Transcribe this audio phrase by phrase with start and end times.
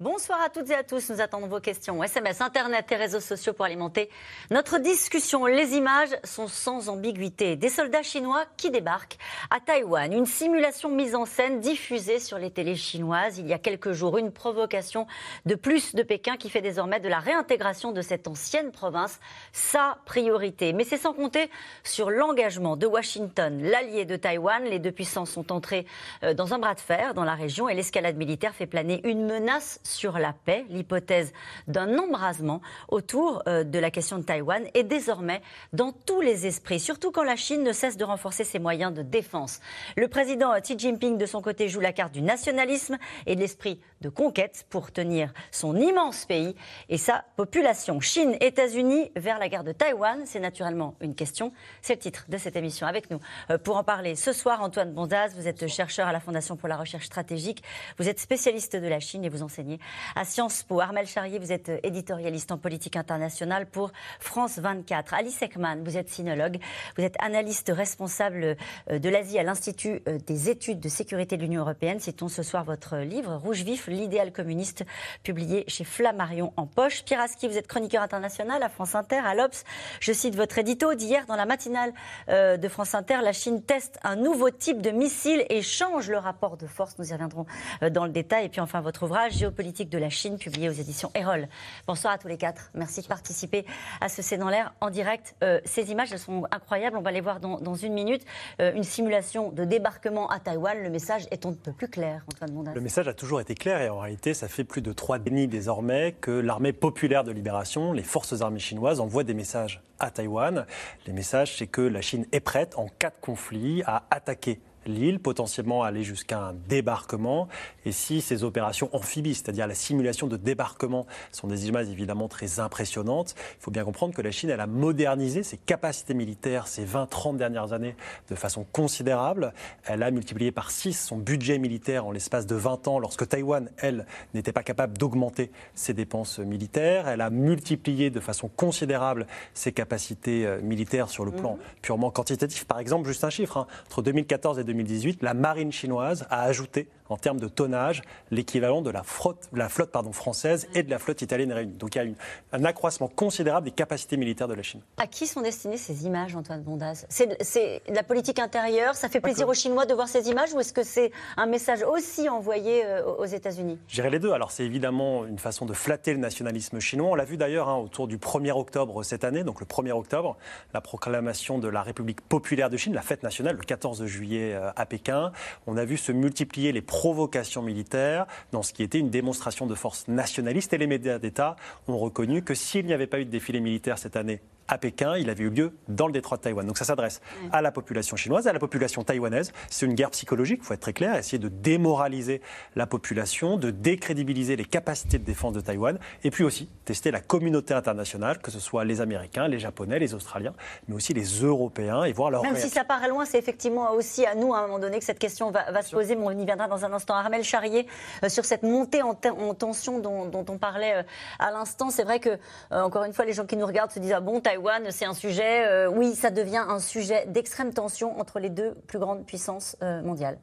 [0.00, 1.10] Bonsoir à toutes et à tous.
[1.10, 2.00] Nous attendons vos questions.
[2.04, 4.08] SMS, Internet et réseaux sociaux pour alimenter
[4.52, 5.44] notre discussion.
[5.44, 7.56] Les images sont sans ambiguïté.
[7.56, 9.18] Des soldats chinois qui débarquent
[9.50, 10.12] à Taïwan.
[10.12, 14.18] Une simulation mise en scène diffusée sur les télés chinoises il y a quelques jours.
[14.18, 15.08] Une provocation
[15.46, 19.18] de plus de Pékin qui fait désormais de la réintégration de cette ancienne province
[19.52, 20.72] sa priorité.
[20.74, 21.50] Mais c'est sans compter
[21.82, 24.62] sur l'engagement de Washington, l'allié de Taïwan.
[24.62, 25.86] Les deux puissances sont entrées
[26.22, 29.26] euh, dans un bras de fer dans la région et l'escalade militaire fait planer une
[29.26, 30.64] menace sur la paix.
[30.68, 31.32] L'hypothèse
[31.66, 36.80] d'un embrasement autour euh, de la question de Taïwan est désormais dans tous les esprits,
[36.80, 39.60] surtout quand la Chine ne cesse de renforcer ses moyens de défense.
[39.96, 43.80] Le président Xi Jinping, de son côté, joue la carte du nationalisme et de l'esprit
[44.00, 46.54] de conquête pour tenir son immense pays
[46.88, 48.00] et sa population.
[48.00, 51.52] Chine, États-Unis vers la guerre de Taïwan, c'est naturellement une question.
[51.82, 52.86] C'est le titre de cette émission.
[52.86, 56.20] Avec nous euh, pour en parler ce soir, Antoine Bondaz, vous êtes chercheur à la
[56.20, 57.62] Fondation pour la recherche stratégique,
[57.98, 59.77] vous êtes spécialiste de la Chine et vous enseignez
[60.16, 60.80] à Sciences Po.
[60.80, 65.14] Armel Charrier, vous êtes éditorialiste en politique internationale pour France 24.
[65.14, 66.58] Alice Ekman, vous êtes sinologue,
[66.96, 68.56] vous êtes analyste responsable
[68.90, 72.00] euh, de l'Asie à l'Institut euh, des études de sécurité de l'Union européenne.
[72.00, 74.84] Citons ce soir votre livre Rouge vif, l'idéal communiste,
[75.22, 77.04] publié chez Flammarion en poche.
[77.04, 79.64] Pierre Aski, vous êtes chroniqueur international à France Inter, à l'Obs.
[80.00, 81.92] Je cite votre édito d'hier dans la matinale
[82.28, 83.18] euh, de France Inter.
[83.22, 86.98] La Chine teste un nouveau type de missile et change le rapport de force.
[86.98, 87.46] Nous y reviendrons
[87.90, 88.46] dans le détail.
[88.46, 91.46] Et puis enfin, votre ouvrage Géopolitique de la Chine, publié aux éditions Erol.
[91.86, 92.70] Bonsoir à tous les quatre.
[92.74, 93.66] Merci de participer
[94.00, 95.34] à ce C'est dans l'air en direct.
[95.44, 96.96] Euh, ces images, elles sont incroyables.
[96.96, 98.24] On va les voir dans, une minute.
[98.60, 100.82] Euh, une simulation de débarquement à Taïwan.
[100.82, 102.72] Le message est un peu plus clair, Antoine.
[102.74, 105.48] Le message a toujours été clair et en réalité, ça fait plus de trois décennies
[105.48, 110.64] désormais que l'armée populaire de libération, les forces armées chinoises, envoient des messages à Taïwan.
[111.06, 115.20] Les messages, c'est que la Chine est prête, en cas de conflit, à attaquer l'île,
[115.20, 117.48] potentiellement aller jusqu'à un débarquement.
[117.84, 122.60] Et si ces opérations amphibies, c'est-à-dire la simulation de débarquement, sont des images évidemment très
[122.60, 126.84] impressionnantes, il faut bien comprendre que la Chine, elle a modernisé ses capacités militaires ces
[126.84, 127.96] 20-30 dernières années
[128.28, 129.52] de façon considérable.
[129.84, 133.70] Elle a multiplié par 6 son budget militaire en l'espace de 20 ans, lorsque Taïwan,
[133.78, 137.08] elle, n'était pas capable d'augmenter ses dépenses militaires.
[137.08, 141.58] Elle a multiplié de façon considérable ses capacités euh, militaires sur le plan mhm.
[141.82, 142.64] purement quantitatif.
[142.64, 144.77] Par exemple, juste un chiffre, hein, entre 2014 et 2018,
[145.22, 149.90] la marine chinoise a ajouté en termes de tonnage l'équivalent de la, flotte, la flotte
[149.90, 151.72] pardon, française et de la flotte italienne réunie.
[151.72, 154.80] Donc il y a un accroissement considérable des capacités militaires de la Chine.
[154.96, 158.94] À qui sont destinées ces images, Antoine Bondaz C'est de la politique intérieure?
[158.94, 161.82] Ça fait plaisir aux Chinois de voir ces images ou est-ce que c'est un message
[161.82, 163.78] aussi envoyé euh, aux États-Unis?
[163.88, 164.32] J'irai les deux.
[164.32, 167.10] Alors c'est évidemment une façon de flatter le nationalisme chinois.
[167.10, 170.36] On l'a vu d'ailleurs hein, autour du 1er octobre cette année, donc le 1er octobre,
[170.74, 174.70] la proclamation de la République populaire de Chine, la fête nationale, le 14 juillet euh,
[174.76, 175.32] à Pékin.
[175.66, 179.76] On a vu se multiplier les provocation militaire dans ce qui était une démonstration de
[179.76, 180.72] force nationaliste.
[180.72, 181.54] Et les médias d'État
[181.86, 185.16] ont reconnu que s'il n'y avait pas eu de défilé militaire cette année à Pékin,
[185.16, 186.66] il avait eu lieu dans le détroit de Taïwan.
[186.66, 187.20] Donc ça s'adresse
[187.52, 189.52] à la population chinoise, à la population taïwanaise.
[189.70, 192.40] C'est une guerre psychologique, il faut être très clair, essayer de démoraliser
[192.76, 197.20] la population, de décrédibiliser les capacités de défense de Taïwan, et puis aussi tester la
[197.20, 200.54] communauté internationale, que ce soit les Américains, les Japonais, les Australiens,
[200.86, 204.26] mais aussi les Européens, et voir leur Même si ça paraît loin, c'est effectivement aussi
[204.26, 206.44] à nous, à un moment donné, que cette question va, se poser, mais on y
[206.44, 207.14] viendra dans un instant.
[207.14, 207.86] Armel Charrier,
[208.24, 211.02] euh, sur cette montée en, tension dont, on parlait euh,
[211.38, 213.98] à l'instant, c'est vrai que, euh, encore une fois, les gens qui nous regardent se
[213.98, 214.57] disent, ah bon, Taïwan,
[214.90, 218.98] c'est un sujet, euh, oui, ça devient un sujet d'extrême tension entre les deux plus
[218.98, 220.38] grandes puissances euh, mondiales.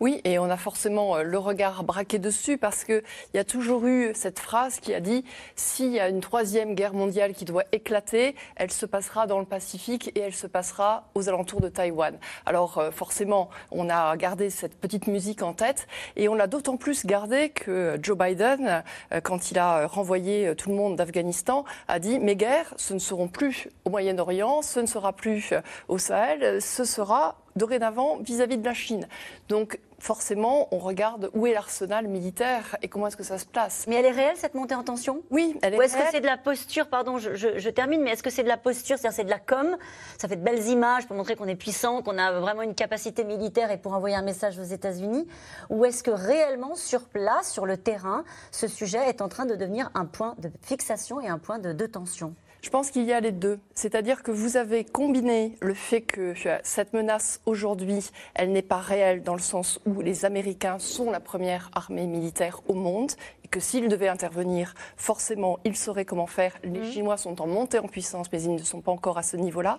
[0.00, 3.02] Oui, et on a forcément euh, le regard braqué dessus parce qu'il
[3.34, 5.24] y a toujours eu cette phrase qui a dit
[5.56, 9.44] s'il y a une troisième guerre mondiale qui doit éclater, elle se passera dans le
[9.44, 12.18] Pacifique et elle se passera aux alentours de Taïwan.
[12.46, 17.04] Alors forcément, on a gardé cette petite musique en tête et on l'a d'autant plus
[17.04, 18.82] gardé que Joe Biden,
[19.22, 23.28] quand il a renvoyé tout le monde d'Afghanistan, a dit mes guerres, ce ne seront
[23.28, 25.54] plus au Moyen-Orient, ce ne sera plus
[25.88, 29.06] au Sahel, ce sera dorénavant vis-à-vis de la Chine.
[29.48, 33.84] Donc forcément, on regarde où est l'arsenal militaire et comment est-ce que ça se place.
[33.86, 35.22] Mais elle est réelle, cette montée en tension?
[35.30, 38.22] Oui, elle est Ou est-ce que c'est de la posture Pardon, je, termine, mais est-ce
[38.22, 39.76] que c'est de la posture C'est-à-dire c'est de la com?
[40.18, 43.24] Ça fait de belles images pour montrer qu'on est puissant, qu'on a vraiment une capacité
[43.24, 45.26] militaire et pour envoyer un message aux États-Unis?
[45.68, 49.54] Ou est-ce que réellement, sur place, sur le terrain, ce sujet est en train de
[49.54, 52.34] devenir un point de fixation et un point de, de tension?
[52.62, 53.58] Je pense qu'il y a les deux.
[53.74, 59.22] C'est-à-dire que vous avez combiné le fait que cette menace aujourd'hui, elle n'est pas réelle
[59.22, 63.12] dans le sens où les Américains sont la première armée militaire au monde
[63.44, 66.58] et que s'ils devaient intervenir, forcément, ils sauraient comment faire.
[66.62, 66.92] Les mmh.
[66.92, 69.78] Chinois sont en montée en puissance, mais ils ne sont pas encore à ce niveau-là.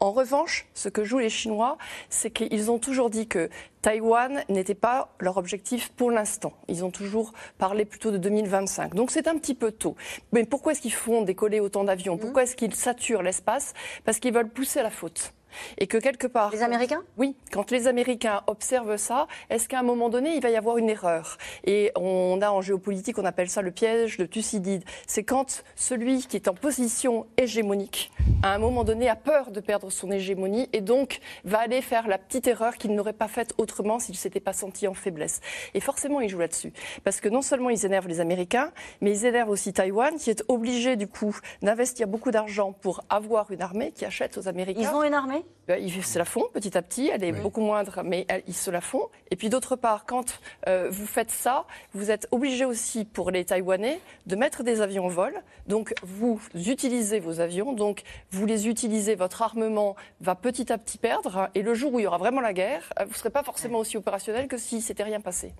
[0.00, 1.76] En revanche, ce que jouent les Chinois,
[2.08, 3.50] c'est qu'ils ont toujours dit que
[3.84, 6.54] Taïwan n'était pas leur objectif pour l'instant.
[6.68, 8.94] Ils ont toujours parlé plutôt de 2025.
[8.94, 9.94] Donc c'est un petit peu tôt.
[10.32, 12.13] Mais pourquoi est-ce qu'ils font décoller autant d'avions?
[12.16, 12.44] Pourquoi mmh.
[12.44, 13.72] est-ce qu'ils saturent l'espace?
[14.04, 15.32] Parce qu'ils veulent pousser la faute.
[15.78, 16.50] Et que quelque part.
[16.52, 17.02] Les Américains?
[17.16, 20.78] Oui, quand les Américains observent ça, est-ce qu'à un moment donné, il va y avoir
[20.78, 21.38] une erreur?
[21.64, 24.84] Et on a en géopolitique, on appelle ça le piège de Thucydide.
[25.06, 28.12] C'est quand celui qui est en position hégémonique,
[28.42, 32.08] à un moment donné, a peur de perdre son hégémonie et donc va aller faire
[32.08, 35.40] la petite erreur qu'il n'aurait pas faite autrement s'il ne s'était pas senti en faiblesse.
[35.74, 36.72] Et forcément, il joue là-dessus.
[37.04, 40.42] Parce que non seulement ils énervent les Américains, mais ils énervent aussi Taïwan, qui est
[40.48, 44.80] obligé, du coup, d'investir beaucoup d'argent pour avoir une armée qui achète aux Américains.
[44.80, 45.43] Ils ont une armée?
[45.66, 48.70] Ben, ils se la font petit à petit, elle est beaucoup moindre, mais ils se
[48.70, 49.08] la font.
[49.30, 51.64] Et puis d'autre part, quand euh, vous faites ça,
[51.94, 55.34] vous êtes obligé aussi pour les Taïwanais de mettre des avions en vol.
[55.66, 60.98] Donc vous utilisez vos avions, donc vous les utilisez, votre armement va petit à petit
[60.98, 61.48] perdre.
[61.54, 63.78] Et le jour où il y aura vraiment la guerre, vous ne serez pas forcément
[63.78, 65.54] aussi opérationnel que si c'était rien passé.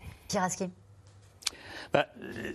[1.92, 2.06] Bah,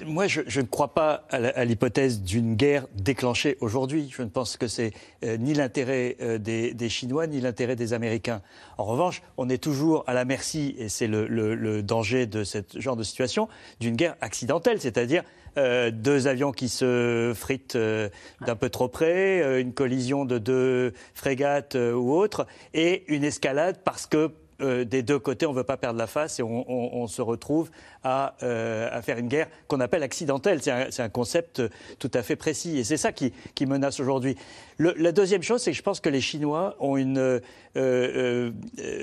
[0.05, 4.09] moi, je, ne crois pas à l'hypothèse d'une guerre déclenchée aujourd'hui.
[4.15, 4.91] Je ne pense que c'est
[5.23, 8.41] euh, ni l'intérêt euh, des, Chinois ni l'intérêt des Américains.
[8.77, 12.95] En revanche, on est toujours à la merci, et c'est le, danger de ce genre
[12.95, 13.47] de situation,
[13.79, 15.23] d'une guerre accidentelle, c'est-à-dire
[15.57, 21.75] euh, deux avions qui se fritent d'un peu trop près, une collision de deux frégates
[21.75, 25.99] ou autres, et une escalade parce que des deux côtés, on ne veut pas perdre
[25.99, 27.69] la face et on se retrouve
[28.05, 30.61] euh, à, faire une guerre qu'on appelle accidentelle.
[30.61, 31.61] C'est un, concept
[31.99, 32.77] tout à fait précis.
[32.77, 33.33] Et c'est ça qui,
[33.65, 34.37] menace aujourd'hui.
[34.77, 37.39] La deuxième chose, c'est que je pense que les Chinois ont une euh,
[37.75, 38.51] euh,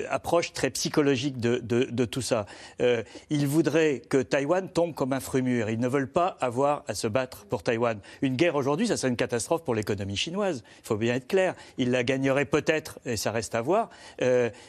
[0.09, 2.47] approche très psychologique de, tout ça.
[3.29, 5.69] ils voudraient que Taïwan tombe comme un fruit mûr.
[5.69, 7.99] Ils ne veulent pas avoir à se battre pour Taïwan.
[8.23, 10.63] Une guerre aujourd'hui, ça serait une catastrophe pour l'économie chinoise.
[10.83, 11.53] Il faut bien être clair.
[11.77, 13.89] Ils la gagneraient peut-être, et ça reste à voir,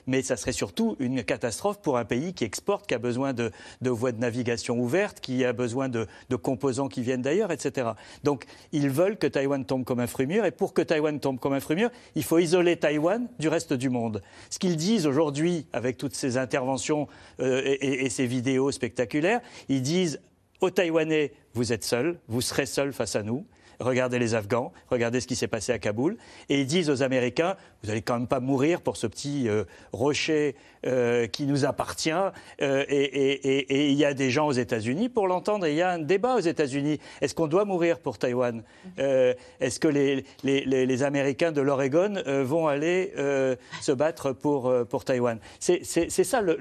[0.06, 3.50] mais ça serait surtout une catastrophe pour un pays qui exporte, qui a besoin de,
[3.82, 7.90] voies de navigation ouverte, qui a besoin de, composants qui viennent d'ailleurs, etc.
[8.24, 11.52] Donc ils veulent que Taïwan tombe comme un fruit et pour que Taïwan tombe comme
[11.52, 11.78] un fruit
[12.14, 14.22] il faut isoler Taïwan du reste du monde.
[14.50, 17.08] Ce qu'ils disent aujourd'hui, avec toutes ces interventions
[17.40, 20.20] euh, et ces vidéos spectaculaires, ils disent
[20.60, 23.46] aux Taïwanais, vous êtes seuls, vous serez seuls face à nous
[23.80, 26.16] regardez les Afghans, regardez ce qui s'est passé à Kaboul,
[26.48, 29.64] et ils disent aux Américains, vous n'allez quand même pas mourir pour ce petit euh,
[29.92, 35.28] rocher euh, qui nous appartient, euh, et il y a des gens aux États-Unis pour
[35.28, 36.98] l'entendre, et il y a un débat aux États-Unis.
[37.20, 38.62] Est-ce qu'on doit mourir pour Taïwan?
[38.96, 43.12] Est-ce que les, les, Américains de l'Oregon vont aller
[43.80, 45.38] se battre pour, pour Taïwan?
[45.60, 45.84] C'est
[46.24, 46.56] ça le,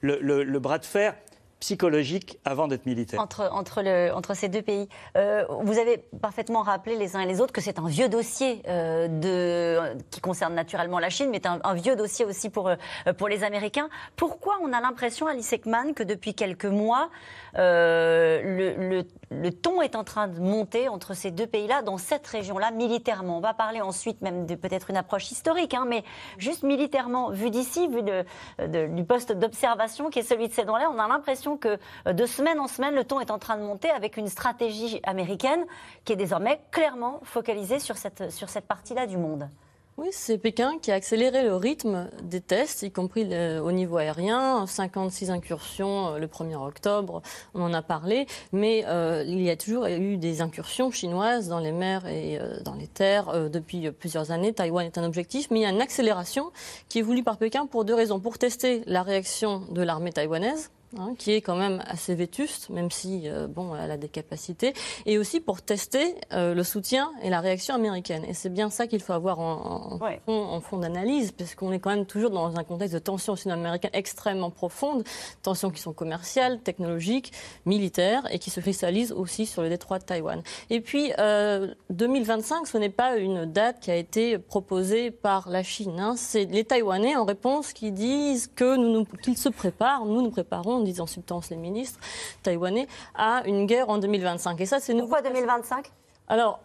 [0.00, 1.14] le, le bras de fer
[1.60, 3.20] psychologique avant d'être militaire.
[3.20, 4.88] Entre, ces deux pays.
[5.16, 8.62] Euh, vous avez parfaitement rappelé les uns et les autres que c'est un vieux dossier
[8.68, 12.76] euh, qui concerne naturellement la Chine, mais un, un vieux dossier aussi pour, euh,
[13.16, 13.88] pour les Américains.
[14.16, 17.10] Pourquoi on a l'impression, Alice Ekman, que depuis quelques mois,
[17.54, 19.02] le,
[19.50, 23.38] ton est en train de monter entre ces deux pays-là, dans cette région-là, militairement?
[23.38, 26.04] On va parler ensuite même de peut-être une approche historique, hein, mais
[26.38, 30.98] juste militairement, vu d'ici, vu du poste d'observation qui est celui de ces dons-là, on
[30.98, 33.90] a l'impression que euh, de semaine en semaine, le ton est en train de monter
[33.90, 35.64] avec une stratégie américaine
[36.04, 39.48] qui est désormais clairement focalisée sur cette, partie-là du monde.
[39.96, 43.28] Oui, c'est Pékin qui a accéléré le rythme des tests, y compris
[43.58, 44.64] au niveau aérien.
[44.64, 47.20] 56 incursions euh, le 1er octobre,
[47.54, 48.26] on en a parlé.
[48.52, 52.74] Mais euh, il y a toujours eu des incursions chinoises dans les mers et dans
[52.74, 54.52] les terres depuis plusieurs années.
[54.52, 56.52] Taïwan est un objectif, mais il y a une accélération
[56.88, 58.20] qui est voulue par Pékin pour deux raisons.
[58.20, 62.90] Pour tester la réaction de l'armée taïwanaise, Hein, qui est quand même assez vétuste, même
[62.90, 64.72] si euh, bon, elle a des capacités,
[65.04, 68.24] et aussi pour tester euh, le soutien et la réaction américaine.
[68.26, 71.90] Et c'est bien ça qu'il faut avoir en, en fond, d'analyse, parce qu'on est quand
[71.90, 75.04] même toujours dans un contexte de tensions sino-américaines extrêmement profondes,
[75.42, 77.32] tensions qui sont commerciales, technologiques,
[77.66, 80.42] militaires, et qui se cristallisent aussi sur le détroit de Taïwan.
[80.70, 85.62] Et puis, euh, 2025, ce n'est pas une date qui a été proposée par la
[85.62, 86.00] Chine.
[86.00, 86.14] Hein.
[86.16, 90.77] C'est les Taïwanais, en réponse, qui disent que nous, qu'ils se préparent, nous nous préparons
[90.78, 91.98] en disant substance les ministres
[92.42, 94.60] taïwanais, à une guerre en 2025.
[94.60, 95.90] Et ça, c'est Pourquoi 2025
[96.28, 96.60] Alors,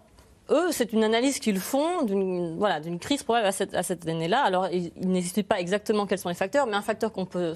[0.49, 4.41] eux, c'est une analyse qu'ils font d'une voilà, crise probable à cette, à cette année-là.
[4.41, 7.53] Alors, ils il n'expliquent pas exactement quels sont les facteurs, mais un facteur qu'on peut,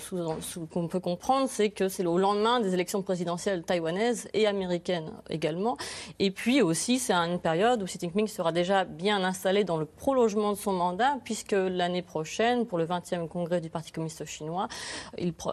[0.71, 5.77] qu'on peut comprendre, c'est que c'est au lendemain des élections présidentielles taïwanaises et américaines également.
[6.19, 9.85] Et puis aussi, c'est une période où Xi Jinping sera déjà bien installé dans le
[9.85, 14.67] prolongement de son mandat, puisque l'année prochaine, pour le 20e congrès du Parti communiste chinois,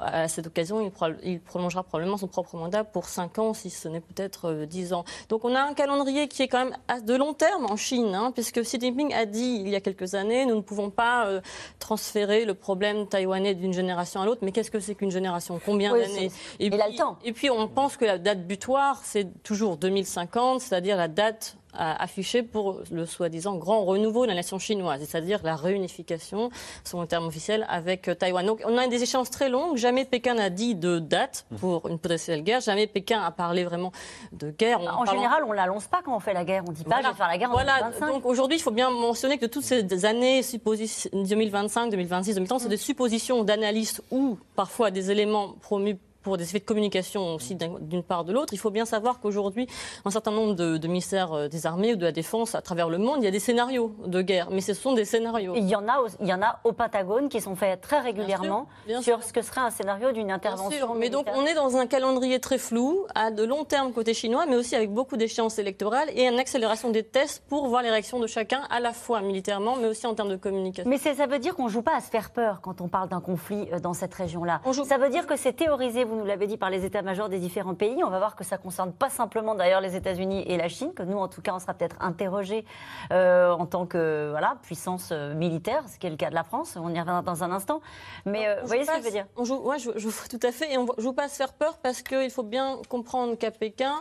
[0.00, 0.90] à cette occasion, il,
[1.24, 4.96] il prolongera probablement son propre mandat pour 5 ans, si ce n'est peut-être 10 euh,
[4.96, 5.04] ans.
[5.28, 8.32] Donc on a un calendrier qui est quand même de long terme en Chine, hein,
[8.32, 11.40] puisque Xi Jinping a dit il y a quelques années, nous ne pouvons pas euh,
[11.78, 14.40] transférer le problème taïwanais d'une génération à l'autre.
[14.42, 15.60] Mais qu'est-ce que c'est qu'une génération?
[15.64, 16.30] Combien d'années?
[16.60, 16.80] et, puis,
[17.24, 22.42] et puis on pense que la date butoir, c'est toujours 2050, c'est-à-dire la date affiché
[22.42, 26.50] pour le soi-disant grand renouveau de la nation chinoise, c'est-à-dire la réunification,
[26.84, 28.46] selon le terme officiel, avec euh, Taïwan.
[28.46, 29.76] Donc on a des échéances très longues.
[29.76, 32.60] Jamais Pékin n'a dit de date pour une potentielle guerre.
[32.60, 33.92] Jamais Pékin a parlé vraiment
[34.32, 34.80] de guerre.
[34.80, 36.62] En, général, on ne l'annonce pas quand on fait la guerre.
[36.66, 37.78] On ne dit pas je vais faire la guerre en voilà.
[37.82, 38.06] 2025.
[38.12, 42.76] Donc aujourd'hui, il faut bien mentionner que toutes ces années 2025, 2026, 2030, c'est des
[42.76, 48.24] suppositions d'analystes ou parfois des éléments promus pour des effets de communication aussi d'une part
[48.24, 48.52] de l'autre.
[48.52, 49.68] Il faut bien savoir qu'aujourd'hui,
[50.04, 52.98] un certain nombre de, ministères euh, des armées ou de la défense à travers le
[52.98, 55.54] monde, il y a des scénarios de guerre, mais ce sont des scénarios.
[55.56, 58.66] il y en a, il y en a au Pentagone qui sont faits très régulièrement
[59.02, 60.94] sur ce que serait un scénario d'une intervention.
[60.94, 64.46] Mais donc on est dans un calendrier très flou, à de long terme côté chinois,
[64.48, 68.18] mais aussi avec beaucoup d'échéances électorales et une accélération des tests pour voir les réactions
[68.18, 70.88] de chacun, à la fois militairement, mais aussi en termes de communication.
[70.88, 73.08] Mais ça veut dire qu'on ne joue pas à se faire peur quand on parle
[73.08, 74.60] d'un conflit euh, dans cette région-là.
[74.86, 77.74] Ça veut dire que c'est théorisé, vous nous l'avez dit, par les états-majors des différents
[77.74, 78.02] pays.
[78.04, 81.02] On va voir que ça concerne pas simplement d'ailleurs les États-Unis et la Chine, que
[81.02, 82.64] nous, en tout cas, on sera peut-être interrogés
[83.12, 86.44] euh, en tant que voilà, puissance euh, militaire, ce qui est le cas de la
[86.44, 86.76] France.
[86.76, 87.80] On y reviendra dans un instant.
[88.24, 89.26] Mais euh, vous voyez ce que je veux dire?
[89.36, 90.72] on joue, ouais, je, je, tout à fait.
[90.72, 93.50] Et on ne joue pas à se faire peur parce qu'il faut bien comprendre qu'à
[93.50, 93.94] Pékin,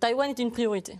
[0.00, 0.98] Taïwan est une priorité.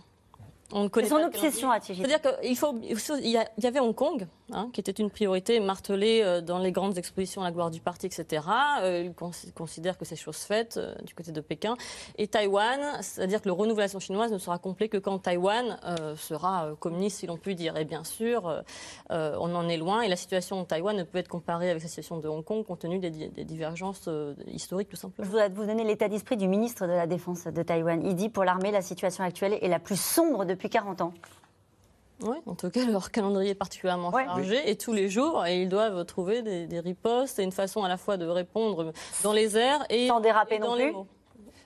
[0.71, 4.81] C'est son obsession à Xi C'est-à-dire qu'il faut, il y avait Hong Kong, Hein, qui
[4.81, 8.45] était une priorité martelée euh, dans les grandes expositions à la gloire du parti, etc.
[8.81, 9.13] Euh, il
[9.53, 11.75] considère que c'est chose faite euh, du côté de Pékin.
[12.17, 15.77] Et Taïwan, c'est-à-dire que le renouvelation chinoise ne sera complet que quand Taïwan
[16.17, 17.77] sera communiste, si l'on peut dire.
[17.77, 18.63] Et bien sûr,
[19.09, 20.01] on en est loin.
[20.01, 22.65] Et la situation de Taïwan ne peut être comparée avec la situation de Hong Kong
[22.65, 24.09] compte tenu des, des divergences
[24.47, 25.25] historiques, tout simplement.
[25.25, 28.01] Je voudrais vous donner l'état d'esprit du ministre de la Défense de Taïwan.
[28.05, 31.13] Il dit pour l'armée, la situation actuelle est la plus sombre depuis 40 ans.
[32.23, 35.69] Oui, en tout cas, leur calendrier est particulièrement chargé et tous les jours, et ils
[35.69, 39.85] doivent trouver des, ripostes et une façon à la fois de répondre dans les airs
[39.89, 41.07] et, Sans déraper dans les mots.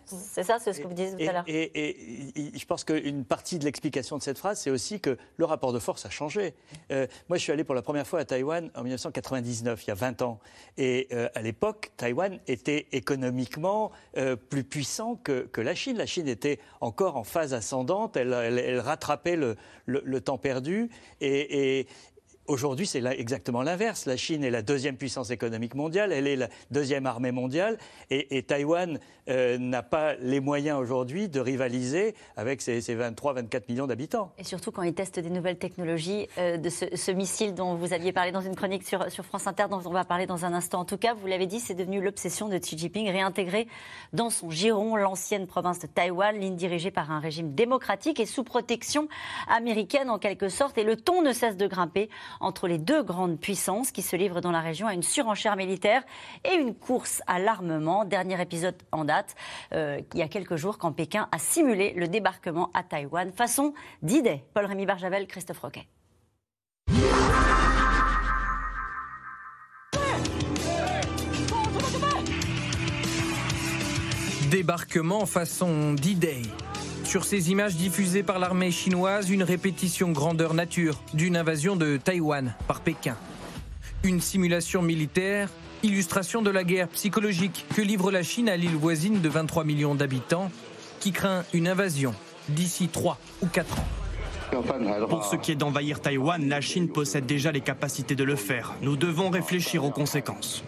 [0.06, 1.44] C'est ça, c'est ce que vous disiez tout à l'heure.
[1.48, 5.74] Et, je pense qu'une partie de l'explication de cette phrase, c'est aussi que le rapport
[5.74, 6.54] de force a changé.
[6.92, 9.92] Euh, moi, je suis allé pour la première fois à Taïwan en 1999, il y
[9.92, 10.40] a 20 ans.
[10.78, 15.98] Et euh, à l'époque, Taïwan était économiquement euh, plus puissant que, la Chine.
[15.98, 20.90] La Chine était encore en phase ascendante, elle, rattrapait le, le, temps perdu.
[21.22, 21.88] Et,
[22.48, 24.06] Aujourd'hui, c'est exactement l'inverse.
[24.06, 27.80] La Chine est la deuxième puissance économique mondiale, elle est la deuxième armée mondiale,
[28.12, 29.00] et, Taïwan
[29.30, 34.32] euh, n'a pas les moyens aujourd'hui de rivaliser avec ses, 23-24 millions d'habitants.
[34.38, 38.14] Et surtout quand ils testent des nouvelles technologies, euh, de ce, missile dont vous aviez
[38.14, 40.82] parlé dans une chronique sur, sur, France Inter, dont on va parler dans un instant.
[40.82, 43.68] En tout cas, vous l'avez dit, c'est devenu l'obsession de Xi Jinping, réintégrer
[44.14, 48.44] dans son giron l'ancienne province de Taïwan, ligne dirigée par un régime démocratique et sous
[48.44, 49.08] protection
[49.48, 50.78] américaine en quelque sorte.
[50.78, 52.10] Et le ton ne cesse de grimper
[52.40, 56.04] entre les deux grandes puissances qui se livrent dans la région à une surenchère militaire
[56.44, 58.06] et une course à l'armement.
[58.06, 59.36] Dernier épisode en date,
[59.74, 63.74] euh, il y a quelques jours, quand Pékin a simulé le débarquement à Taïwan façon
[64.02, 64.44] d'idée.
[64.54, 65.88] Paul-Rémy Barjavel, Christophe Roquet.
[74.52, 76.44] Débarquement façon D-Day.
[77.06, 82.56] Sur ces images diffusées par l'armée chinoise, une répétition grandeur nature d'une invasion de Taïwan
[82.68, 83.16] par Pékin.
[84.04, 85.50] Une simulation militaire,
[85.84, 89.94] illustration de la guerre psychologique que livre la Chine à l'île voisine de 23 millions
[89.94, 90.52] d'habitants,
[91.00, 92.14] qui craint une invasion
[92.50, 93.88] d'ici 3 ou 4 ans.
[95.08, 98.74] Pour ce qui est d'envahir Taïwan, la Chine possède déjà les capacités de le faire.
[98.82, 100.64] Nous devons réfléchir aux conséquences.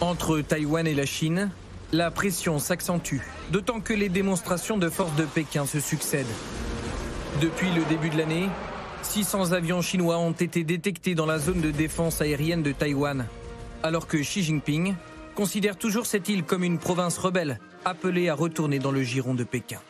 [0.00, 1.50] Entre Taïwan et la Chine,
[1.92, 3.20] la pression s'accentue,
[3.50, 6.26] d'autant que les démonstrations de force de Pékin se succèdent.
[7.40, 8.48] Depuis le début de l'année,
[9.02, 13.26] 600 avions chinois ont été détectés dans la zone de défense aérienne de Taïwan,
[13.82, 14.94] alors que Xi Jinping
[15.34, 19.44] considère toujours cette île comme une province rebelle, appelée à retourner dans le giron de
[19.44, 19.80] Pékin.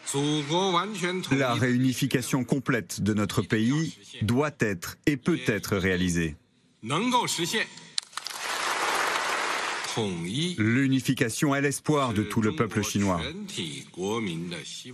[1.30, 6.36] La réunification complète de notre pays doit être et peut être réalisée.
[10.58, 13.20] L'unification est l'espoir de tout le peuple chinois.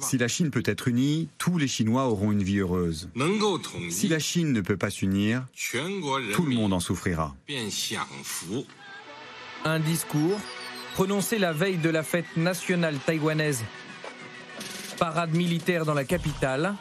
[0.00, 3.08] Si la Chine peut être unie, tous les Chinois auront une vie heureuse.
[3.90, 5.44] Si la Chine ne peut pas s'unir,
[6.32, 7.34] tout le monde en souffrira.
[9.64, 10.38] Un discours
[10.94, 13.62] prononcé la veille de la fête nationale taïwanaise.
[14.98, 16.74] Parade militaire dans la capitale.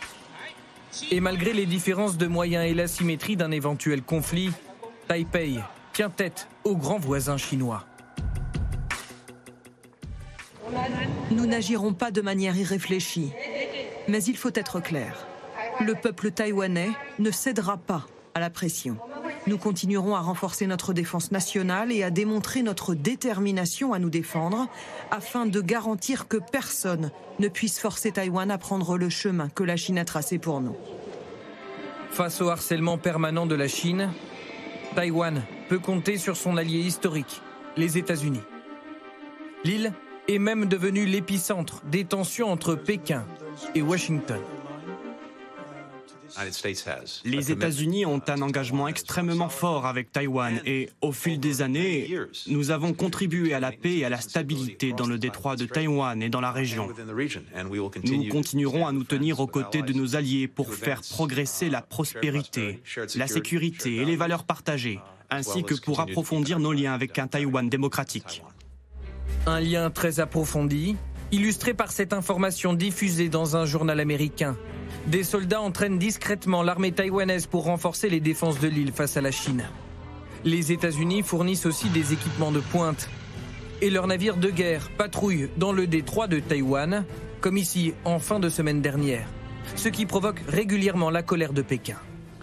[1.11, 4.51] Et malgré les différences de moyens et l'asymétrie d'un éventuel conflit,
[5.07, 5.59] Taipei
[5.93, 7.85] tient tête aux grands voisins chinois.
[11.31, 13.31] Nous n'agirons pas de manière irréfléchie.
[14.07, 15.27] Mais il faut être clair.
[15.85, 18.97] Le peuple taïwanais ne cédera pas à la pression.
[19.47, 24.67] Nous continuerons à renforcer notre défense nationale et à démontrer notre détermination à nous défendre
[25.11, 29.77] afin de garantir que personne ne puisse forcer Taïwan à prendre le chemin que la
[29.77, 30.75] Chine a tracé pour nous.
[32.11, 34.09] Face au harcèlement permanent de la Chine,
[34.95, 37.41] Taïwan peut compter sur son allié historique,
[37.77, 38.41] les États-Unis.
[39.63, 39.93] L'île
[40.27, 43.25] est même devenue l'épicentre des tensions entre Pékin
[43.75, 44.39] et Washington.
[47.25, 52.13] Les États-Unis ont un engagement extrêmement fort avec Taïwan et au fil des années,
[52.47, 56.21] nous avons contribué à la paix et à la stabilité dans le détroit de Taïwan
[56.21, 56.89] et dans la région.
[58.03, 62.81] Nous continuerons à nous tenir aux côtés de nos alliés pour faire progresser la prospérité,
[63.15, 67.67] la sécurité et les valeurs partagées, ainsi que pour approfondir nos liens avec un Taïwan
[67.69, 68.43] démocratique.
[69.45, 70.95] Un lien très approfondi,
[71.31, 74.57] illustré par cette information diffusée dans un journal américain.
[75.07, 79.31] Des soldats entraînent discrètement l'armée taïwanaise pour renforcer les défenses de l'île face à la
[79.31, 79.63] Chine.
[80.43, 83.09] Les États-Unis fournissent aussi des équipements de pointe.
[83.81, 87.05] Et leurs navires de guerre patrouillent dans le détroit de Taïwan,
[87.41, 89.27] comme ici en fin de semaine dernière,
[89.75, 91.97] ce qui provoque régulièrement la colère de Pékin.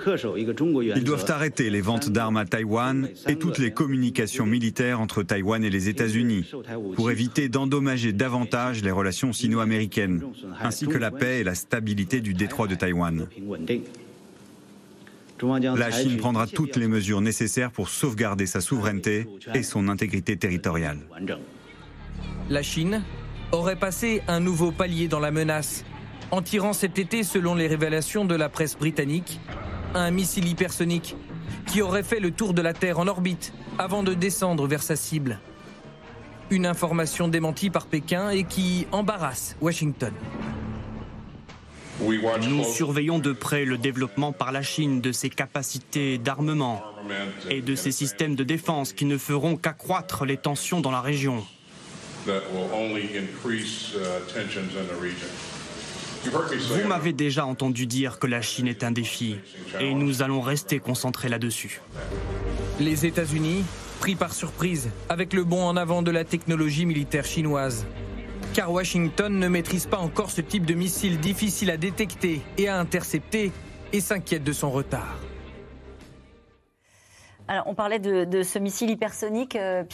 [0.06, 5.62] Ils doivent arrêter les ventes d'armes à Taïwan et toutes les communications militaires entre Taïwan
[5.64, 6.50] et les États-Unis
[6.94, 10.22] pour éviter d'endommager davantage les relations sino-américaines,
[10.60, 13.26] ainsi que la paix et la stabilité du détroit de Taïwan.
[15.76, 21.00] La Chine prendra toutes les mesures nécessaires pour sauvegarder sa souveraineté et son intégrité territoriale.
[22.48, 23.02] La Chine
[23.52, 25.84] aurait passé un nouveau palier dans la menace
[26.30, 29.40] en tirant cet été, selon les révélations de la presse britannique,
[29.94, 31.16] un missile hypersonique
[31.66, 34.96] qui aurait fait le tour de la Terre en orbite avant de descendre vers sa
[34.96, 35.38] cible.
[36.50, 40.12] Une information démentie par Pékin et qui embarrasse Washington.
[42.00, 46.82] Nous surveillons de près le développement par la Chine de ses capacités d'armement
[47.48, 51.44] et de ses systèmes de défense qui ne feront qu'accroître les tensions dans la région.
[56.24, 59.36] Vous m'avez déjà entendu dire que la Chine est un défi
[59.80, 61.80] et nous allons rester concentrés là-dessus.
[62.80, 63.64] Les États-Unis,
[64.00, 67.86] pris par surprise avec le bond en avant de la technologie militaire chinoise.
[68.52, 72.78] Car Washington ne maîtrise pas encore ce type de missile difficile à détecter et à
[72.78, 73.50] intercepter
[73.92, 75.16] et s'inquiète de son retard.
[77.46, 79.84] Alors, on parlait de, ce missile hypersonique, euh,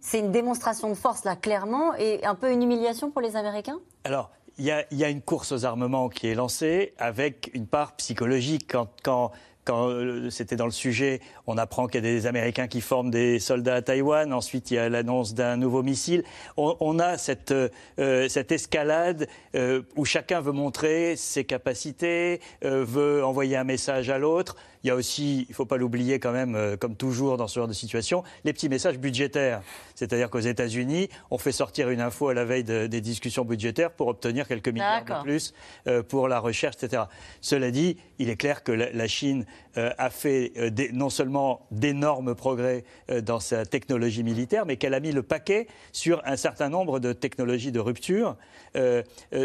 [0.00, 3.80] C'est une démonstration de force, là, clairement, et un peu une humiliation pour les Américains?
[4.04, 8.72] Alors, il y, a une course aux armements qui est lancée avec une part psychologique.
[9.02, 9.32] Quand,
[9.68, 13.38] euh, c'était dans le sujet, on apprend qu'il y a des Américains qui forment des
[13.38, 14.32] soldats à Taïwan.
[14.32, 16.24] Ensuite, il y a l'annonce d'un nouveau missile.
[16.56, 23.56] On, a cette, euh, cette escalade euh, où chacun veut montrer ses capacités, veut envoyer
[23.56, 24.56] un message à l'autre.
[24.86, 27.48] Il y a aussi, il ne faut pas l'oublier quand même, euh, comme toujours dans
[27.48, 29.62] ce genre de situation, les petits messages budgétaires.
[29.96, 34.06] C'est-à-dire qu'aux États-Unis, on fait sortir une info à la veille des discussions budgétaires pour
[34.06, 35.54] obtenir quelques milliards de plus
[35.88, 37.02] euh, pour la recherche, etc.
[37.40, 39.44] Cela dit, il est clair que la, Chine
[39.76, 40.52] euh, a fait
[40.92, 42.84] non seulement d'énormes progrès
[43.22, 47.12] dans sa technologie militaire, mais qu'elle a mis le paquet sur un certain nombre de
[47.12, 48.36] technologies de rupture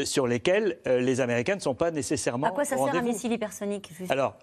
[0.03, 2.47] sur lesquelles les Américains ne sont pas nécessairement.
[2.47, 4.35] À quoi ça sert un missile hypersonique Alors,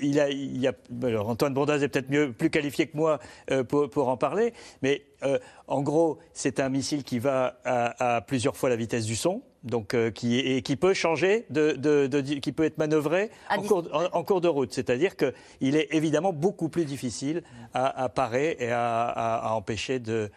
[0.00, 0.72] il a, il a,
[1.02, 3.18] alors Antoine Bondaz est peut-être mieux, plus qualifié que moi
[3.50, 8.20] euh, pour, pour, en parler, mais euh, en gros, c'est un missile qui va à,
[8.20, 12.20] plusieurs fois la vitesse du son, donc euh, qui, et qui peut changer, de, de,
[12.20, 14.72] qui peut être manœuvré en cours, en, cours, de route.
[14.72, 17.42] C'est-à-dire qu'il est évidemment beaucoup plus difficile
[17.74, 20.30] à, parer et à, empêcher de,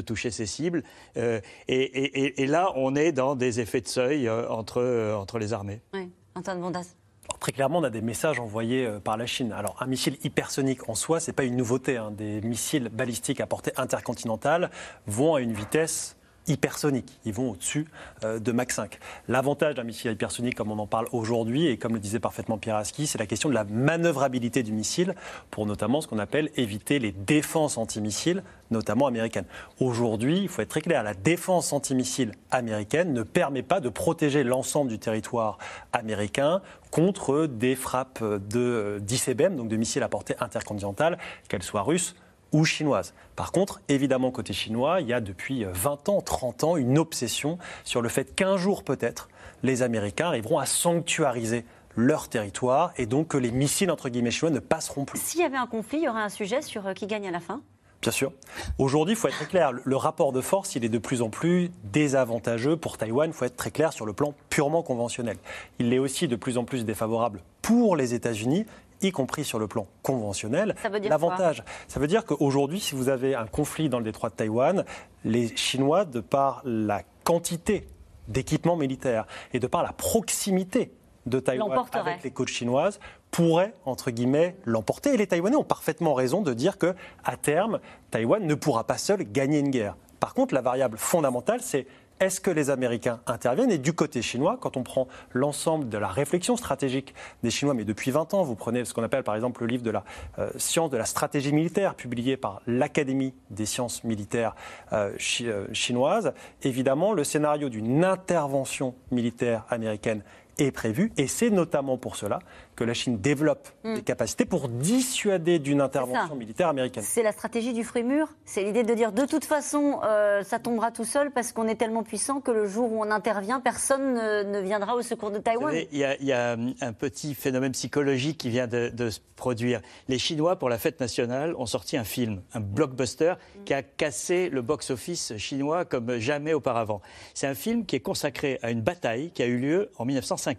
[0.00, 0.82] toucher ses cibles.
[1.16, 5.80] Et, et, et, là, on est dans des effets de seuil entre, entre les armées.
[5.92, 6.99] Oui, Antoine Bondaz
[7.40, 9.52] très clairement, on a des messages envoyés euh, par la Chine.
[9.52, 11.96] Alors, un missile hypersonique en soi, ce n'est pas une nouveauté.
[11.96, 12.12] Hein.
[12.12, 14.70] Des missiles balistiques à portée intercontinentale
[15.06, 16.16] vont à une vitesse
[16.50, 17.18] hypersoniques.
[17.24, 17.86] Ils vont au-dessus
[18.22, 18.98] de Mach 5.
[19.28, 23.06] L'avantage d'un missile hypersonique, comme on en parle aujourd'hui, et comme le disait parfaitement Pieraski,
[23.06, 25.14] c'est la question de la manœuvrabilité du missile
[25.50, 29.46] pour notamment ce qu'on appelle éviter les défenses antimissiles notamment américaines.
[29.80, 34.44] Aujourd'hui, il faut être très clair, la défense antimissile américaine ne permet pas de protéger
[34.44, 35.58] l'ensemble du territoire
[35.92, 42.14] américain contre des frappes de d'ICBM, donc de missiles à portée intercontinentale, qu'elles soient russes
[42.52, 43.14] ou chinoises.
[43.36, 47.58] Par contre, évidemment, côté chinois, il y a depuis 20 ans, 30 ans, une obsession
[47.84, 49.28] sur le fait qu'un jour peut-être,
[49.62, 51.64] les Américains arriveront à sanctuariser
[51.96, 55.20] leur territoire et donc que les missiles entre guillemets chinois ne passeront plus.
[55.20, 57.30] S'il y avait un conflit, il y aurait un sujet sur euh, qui gagne à
[57.30, 57.60] la fin?
[58.02, 58.32] Bien sûr.
[58.78, 59.72] Aujourd'hui, il faut être très clair.
[59.72, 63.28] Le rapport de force, il est de plus en plus désavantageux pour Taïwan.
[63.28, 65.36] Il faut être très clair sur le plan purement conventionnel.
[65.78, 68.64] Il est aussi de plus en plus défavorable pour les États-Unis
[69.02, 70.74] y compris sur le plan conventionnel.
[71.02, 74.84] L'avantage, ça veut dire qu'aujourd'hui, si vous avez un conflit dans le détroit de Taïwan,
[75.24, 77.86] les Chinois, de par la quantité
[78.28, 80.92] d'équipements militaires et de par la proximité
[81.26, 82.98] de Taïwan avec les côtes chinoises
[83.30, 85.14] pourrait, entre guillemets, l'emporter.
[85.14, 88.98] Et les Taïwanais ont parfaitement raison de dire que, à terme, Taïwan ne pourra pas
[88.98, 89.96] seul gagner une guerre.
[90.18, 91.86] Par contre, la variable fondamentale, c'est
[92.20, 93.70] est-ce que les Américains interviennent?
[93.70, 97.84] Et du côté chinois, quand on prend l'ensemble de la réflexion stratégique des Chinois, mais
[97.84, 100.04] depuis 20 ans, vous prenez ce qu'on appelle par exemple le livre de la
[100.38, 104.54] euh, science de la stratégie militaire, publié par l'Académie des sciences militaires
[104.92, 110.22] euh, euh, chinoises, évidemment, le scénario d'une intervention militaire américaine
[110.66, 111.12] est prévu.
[111.16, 112.40] Et c'est notamment pour cela
[112.76, 113.94] que la Chine développe hmm.
[113.94, 117.04] des capacités pour dissuader d'une intervention militaire américaine.
[117.06, 118.28] C'est la stratégie du fruit mûr.
[118.44, 121.74] C'est l'idée de dire de toute façon, euh, ça tombera tout seul parce qu'on est
[121.74, 125.74] tellement puissant que le jour où on intervient, personne ne, viendra au secours de Taïwan.
[125.92, 129.80] Il y, a un petit phénomène psychologique qui vient de, se produire.
[130.08, 134.48] Les Chinois, pour la fête nationale, ont sorti un film, un blockbuster, qui a cassé
[134.50, 137.00] le box-office chinois comme jamais auparavant.
[137.34, 140.49] C'est un film qui est consacré à une bataille qui a eu lieu en 1950,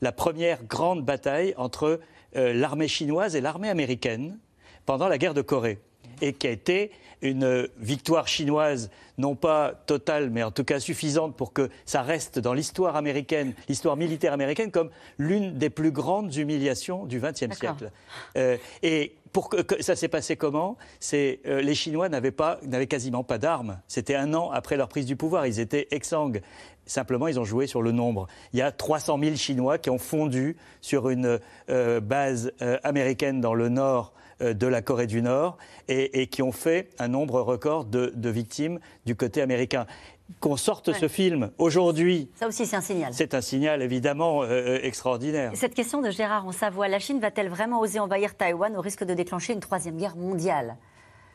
[0.00, 2.00] la première grande bataille entre
[2.36, 4.38] euh, l'armée chinoise et l'armée américaine
[4.84, 5.80] pendant la guerre de Corée
[6.20, 6.90] et qui a été
[7.22, 12.38] une victoire chinoise, non pas totale, mais en tout cas suffisante pour que ça reste
[12.38, 17.90] dans l'histoire américaine, l'histoire militaire américaine, comme l'une des plus grandes humiliations du XXe siècle.
[18.36, 20.76] Euh, et pour que, ça s'est passé comment?
[21.00, 23.80] C'est euh, les Chinois n'avaient pas, n'avaient quasiment pas d'armes.
[23.88, 25.46] C'était un an après leur prise du pouvoir.
[25.46, 26.42] Ils étaient exsangues.
[26.86, 28.28] Simplement, ils ont joué sur le nombre.
[28.52, 32.52] Il y a 300 000 Chinois qui ont fondu sur une euh, base
[32.84, 35.56] américaine dans le nord de la Corée du Nord
[35.88, 39.86] et, qui ont fait un nombre record de, victimes du côté américain
[40.40, 42.28] qu'on sorte ce film aujourd'hui.
[42.34, 43.12] Ça aussi, c'est un signal.
[43.14, 45.52] C'est un signal évidemment euh, euh, extraordinaire.
[45.54, 49.04] Cette question de Gérard en Savoie, la Chine va-t-elle vraiment oser envahir Taïwan au risque
[49.04, 50.76] de déclencher une troisième guerre mondiale?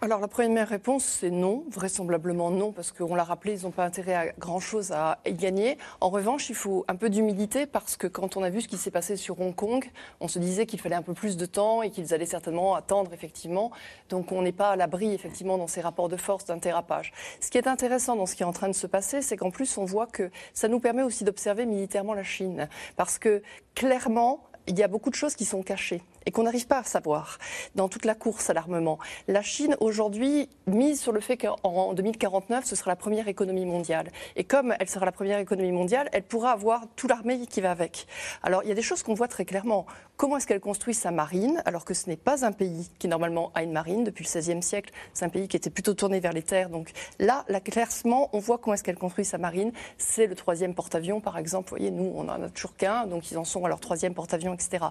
[0.03, 3.85] Alors la première réponse, c'est non, vraisemblablement non, parce qu'on l'a rappelé, ils n'ont pas
[3.85, 5.77] intérêt à grand-chose à y gagner.
[5.99, 8.77] En revanche, il faut un peu d'humilité, parce que quand on a vu ce qui
[8.77, 9.87] s'est passé sur Hong Kong,
[10.19, 13.13] on se disait qu'il fallait un peu plus de temps et qu'ils allaient certainement attendre,
[13.13, 13.69] effectivement.
[14.09, 17.13] Donc on n'est pas à l'abri, effectivement, dans ces rapports de force d'un dérapage.
[17.39, 19.51] Ce qui est intéressant dans ce qui est en train de se passer, c'est qu'en
[19.51, 22.69] plus, on voit que ça nous permet aussi d'observer militairement la Chine.
[22.95, 23.43] Parce que
[23.75, 26.83] clairement, il y a beaucoup de choses qui sont cachées et qu'on n'arrive pas à
[26.83, 27.39] savoir
[27.75, 28.99] dans toute la course à l'armement.
[29.27, 34.11] La Chine, aujourd'hui, mise sur le fait qu'en 2049, ce sera la première économie mondiale.
[34.35, 37.71] Et comme elle sera la première économie mondiale, elle pourra avoir toute l'armée qui va
[37.71, 38.07] avec.
[38.43, 39.85] Alors, il y a des choses qu'on voit très clairement.
[40.21, 43.51] Comment est-ce qu'elle construit sa marine, alors que ce n'est pas un pays qui, normalement,
[43.55, 44.93] a une marine depuis le XVIe siècle?
[45.15, 46.69] C'est un pays qui était plutôt tourné vers les terres.
[46.69, 49.71] Donc là, clairement, on voit comment est-ce qu'elle construit sa marine.
[49.97, 51.71] C'est le troisième porte-avions, par exemple.
[51.71, 54.13] Vous voyez, nous, on en a toujours qu'un, donc ils en sont à leur troisième
[54.13, 54.85] porte-avions, etc.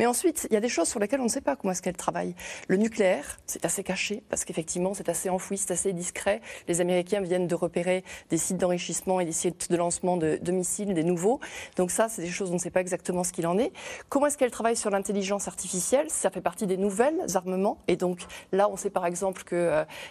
[0.00, 1.80] Mais ensuite, il y a des choses sur lesquelles on ne sait pas comment est-ce
[1.80, 2.34] qu'elle travaille.
[2.66, 6.40] Le nucléaire, c'est assez caché parce qu'effectivement, c'est assez enfoui, c'est assez discret.
[6.66, 10.94] Les Américains viennent de repérer des sites d'enrichissement et des sites de lancement de, missiles,
[10.94, 11.38] des nouveaux.
[11.76, 13.72] Donc ça, c'est des choses on ne sait pas exactement ce qu'il en est.
[14.08, 17.78] Comment est-ce qu'elle travaille sur l'intelligence artificielle Ça fait partie des nouvelles armements.
[17.88, 18.20] Et donc
[18.52, 19.54] là, on sait par exemple que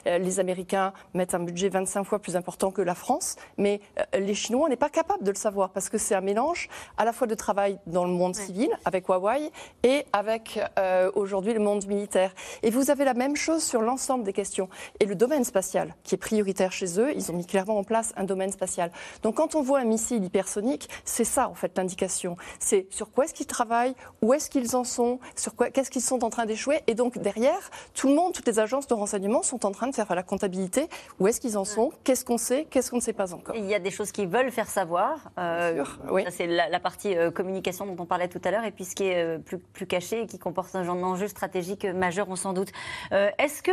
[0.05, 4.19] euh, les Américains mettent un budget 25 fois plus important que la France, mais euh,
[4.19, 7.05] les Chinois, on n'est pas capable de le savoir parce que c'est un mélange à
[7.05, 11.59] la fois de travail dans le monde civil avec Huawei et avec euh, aujourd'hui le
[11.59, 12.33] monde militaire.
[12.61, 14.69] Et vous avez la même chose sur l'ensemble des questions.
[14.99, 18.13] Et le domaine spatial, qui est prioritaire chez eux, ils ont mis clairement en place
[18.17, 18.91] un domaine spatial.
[19.23, 22.37] Donc quand on voit un missile hypersonique, c'est ça en fait l'indication.
[22.59, 26.01] C'est sur quoi est-ce qu'ils travaillent, où est-ce qu'ils en sont, sur quoi, qu'est-ce qu'ils
[26.01, 26.81] sont en train d'échouer.
[26.87, 29.95] Et donc derrière, tout le monde, toutes les agences de renseignement sont en train de
[29.95, 30.87] faire la comptabilité.
[31.19, 33.55] Où est-ce qu'ils en sont, qu'est-ce qu'on sait, qu'est-ce qu'on ne sait pas encore?
[33.55, 35.31] Il y a des choses qu'ils veulent faire savoir.
[35.37, 36.23] Euh, oui.
[36.29, 39.05] C'est la, partie euh, communication dont on parlait tout à l'heure, et puis ce qui
[39.05, 42.71] est plus, plus caché qui comporte un genre d'enjeu stratégique majeur, on s'en doute.
[43.11, 43.71] Euh, est-ce que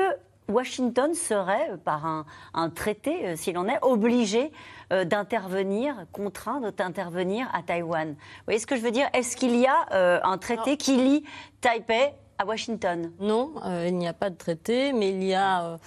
[0.51, 4.53] Washington serait, par un, traité, s'il en est, obligé
[4.91, 8.11] d'intervenir, contraint d'intervenir à Taïwan.
[8.11, 9.09] Vous voyez ce que je veux dire?
[9.13, 11.25] Est-ce qu'il y a un traité qui lie
[11.61, 13.13] Taipei à Washington?
[13.21, 13.55] Non,
[13.87, 15.79] il n'y a pas de traité, mais il y a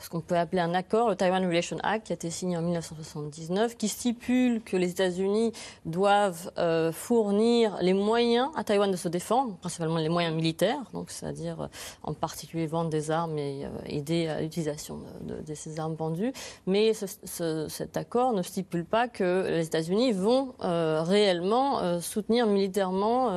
[0.00, 2.62] ce qu'on peut appeler un accord, le Taiwan Relation Act, qui a été signé en
[2.62, 5.52] 1979, qui stipule que les États-Unis
[5.84, 11.10] doivent euh, fournir les moyens à Taïwan de se défendre, principalement les moyens militaires, donc
[11.10, 11.66] c'est-à-dire euh,
[12.02, 16.32] en particulier vendre des armes et euh, aider à l'utilisation de, ces armes pendues.
[16.66, 23.30] Mais cet accord ne stipule pas que les États-Unis vont réellement soutenir militairement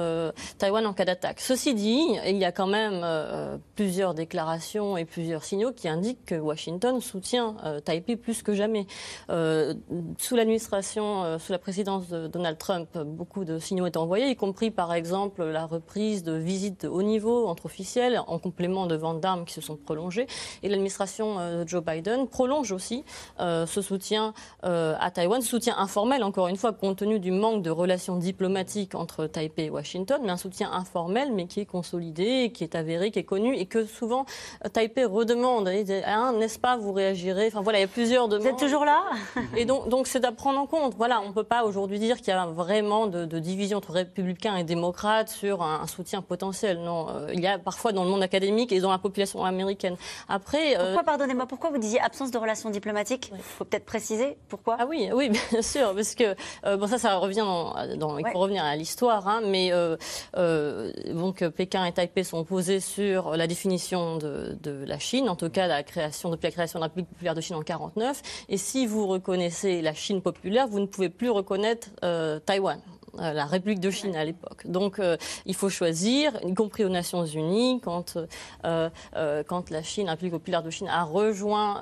[0.59, 1.39] Taïwan en cas d'attaque.
[1.39, 3.03] Ceci dit, il y a quand même
[3.75, 8.85] plusieurs déclarations et plusieurs signaux qui indiquent que Washington soutient euh, Taipei plus que jamais.
[9.31, 9.73] Euh,
[10.19, 14.35] sous l'administration, euh, sous la présidence de Donald Trump, beaucoup de signaux étaient envoyés, y
[14.35, 18.95] compris par exemple la reprise de visites de haut niveau entre officiels, en complément de
[18.95, 20.27] ventes d'armes qui se sont prolongées.
[20.61, 23.03] Et l'administration de Joe Biden prolonge aussi
[23.39, 28.17] ce soutien à Taïwan, soutien informel, encore une fois, compte tenu du manque de relations
[28.17, 32.75] diplomatiques entre Taipei et Washington, mais un soutien informel, mais qui est consolidé, qui est
[32.75, 34.25] avéré, qui est connu, et que souvent
[34.73, 35.67] Taipei redemande
[36.43, 37.47] n'est-ce pas Vous réagirez.
[37.47, 38.43] Enfin voilà, il y a plusieurs demandes.
[38.43, 39.03] Vous êtes toujours là
[39.57, 40.93] Et donc, donc c'est à prendre en compte.
[40.97, 44.55] Voilà, on ne peut pas aujourd'hui dire qu'il y a vraiment de, division entre républicains
[44.57, 46.79] et démocrates sur un, soutien potentiel.
[46.79, 49.95] Non, euh, il y a parfois dans le monde académique et dans la population américaine.
[50.27, 54.37] Après, euh, pourquoi, pardonnez-moi, pourquoi vous disiez absence de relations diplomatiques Il faut peut-être préciser
[54.49, 54.77] pourquoi.
[54.79, 57.45] Ah oui, oui, bien sûr, parce que euh, bon ça, ça revient
[57.97, 59.71] dans, il faut revenir à l'histoire, hein, mais
[61.13, 65.49] donc Pékin et Taipei sont posés sur la définition de, de la Chine, en tout
[65.49, 68.21] cas la création depuis la création de la République populaire de Chine en 1949.
[68.49, 72.79] Et si vous reconnaissez la Chine populaire, vous ne pouvez plus reconnaître euh, Taïwan.
[73.19, 74.65] Euh, la République de Chine à l'époque.
[74.65, 78.17] Donc euh, il faut choisir, y compris aux Nations Unies, quand,
[78.65, 78.89] euh,
[79.47, 81.81] quand la Chine, la République populaire de Chine, a rejoint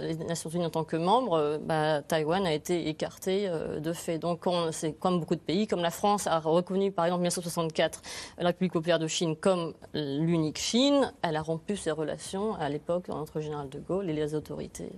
[0.00, 3.48] les Nations Unies en tant que membre, bah, Taïwan a été écarté
[3.78, 4.18] de fait.
[4.18, 8.02] Donc c'est comme beaucoup de pays, comme la France a reconnu par exemple en 1964
[8.38, 13.08] la République populaire de Chine comme l'unique Chine, elle a rompu ses relations à l'époque
[13.08, 14.90] entre le général de Gaulle et les autorités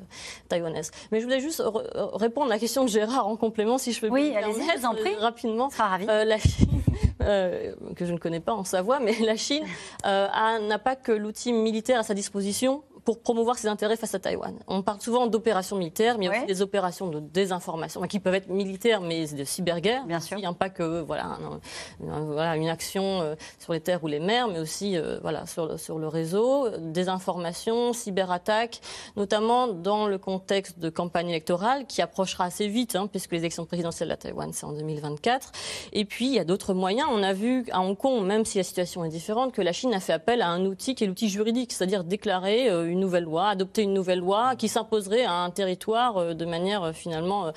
[0.49, 0.91] taïwanaises.
[1.13, 1.63] Mais je voulais juste
[2.15, 5.15] répondre à la question de Gérard en complément, si je peux oui, allez-y, en prie.
[5.17, 5.58] rapidement
[6.09, 6.83] euh, la Chine,
[7.23, 9.65] euh, que je ne connais pas en Savoie, mais la Chine
[10.07, 10.29] euh,
[10.67, 14.55] n'a pas que l'outil militaire à sa disposition pour promouvoir ses intérêts face à Taïwan.
[14.67, 19.01] On parle souvent d'opérations militaires, mais aussi des opérations de désinformation, qui peuvent être militaires,
[19.01, 20.05] mais de cyberguerre.
[20.05, 20.37] Bien sûr.
[20.37, 21.39] Il n'y a pas que voilà,
[22.01, 25.81] voilà, une action euh, sur les terres ou les mers, mais aussi euh, voilà, sur,
[25.81, 28.83] sur le réseau, désinformation, cyberattaques,
[29.17, 33.65] notamment dans le contexte de campagne électorale qui approchera assez vite, hein, puisque les élections
[33.65, 35.53] présidentielles à Taïwan, c'est en 2024.
[35.95, 37.09] Et puis, il y a d'autres moyens.
[37.11, 39.95] On a vu à Hong Kong, même si la situation est différente, que la Chine
[39.95, 43.05] a fait appel à un outil qui est l'outil juridique, c'est-à-dire déclarer une euh, une
[43.05, 46.93] nouvelle loi, adopter une nouvelle loi qui s'imposerait à un territoire euh, de manière euh,
[46.93, 47.53] finalement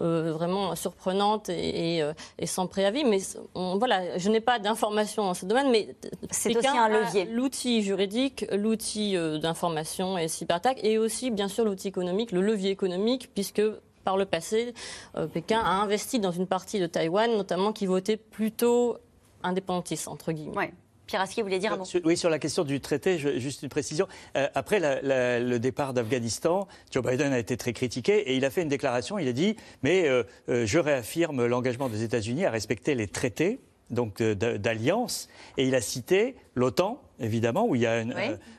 [0.00, 2.02] euh, vraiment surprenante et,
[2.44, 3.04] sans préavis.
[3.04, 3.18] Mais
[3.54, 5.94] voilà, je n'ai pas d'informations dans ce domaine, mais
[6.30, 7.24] c'est aussi un levier.
[7.24, 13.30] L'outil juridique, l'outil d'information et cyberattaque, et aussi bien sûr l'outil économique, le levier économique,
[13.34, 13.62] puisque
[14.04, 14.74] par le passé,
[15.32, 18.98] Pékin a investi dans une partie de Taïwan, notamment qui votait plutôt
[19.42, 20.72] indépendantiste, entre guillemets.
[21.06, 21.84] Pieraski voulait dire un mot.
[22.04, 24.08] Oui, sur la question du traité, juste une précision.
[24.36, 28.62] Euh, après le départ d'Afghanistan, Joe Biden a été très critiqué et il a fait
[28.62, 29.18] une déclaration.
[29.18, 33.60] Il a dit Mais euh, euh, je réaffirme l'engagement des États-Unis à respecter les traités
[33.90, 35.28] donc d'alliance.
[35.58, 38.14] Et il a cité l'OTAN, évidemment, où il y a une,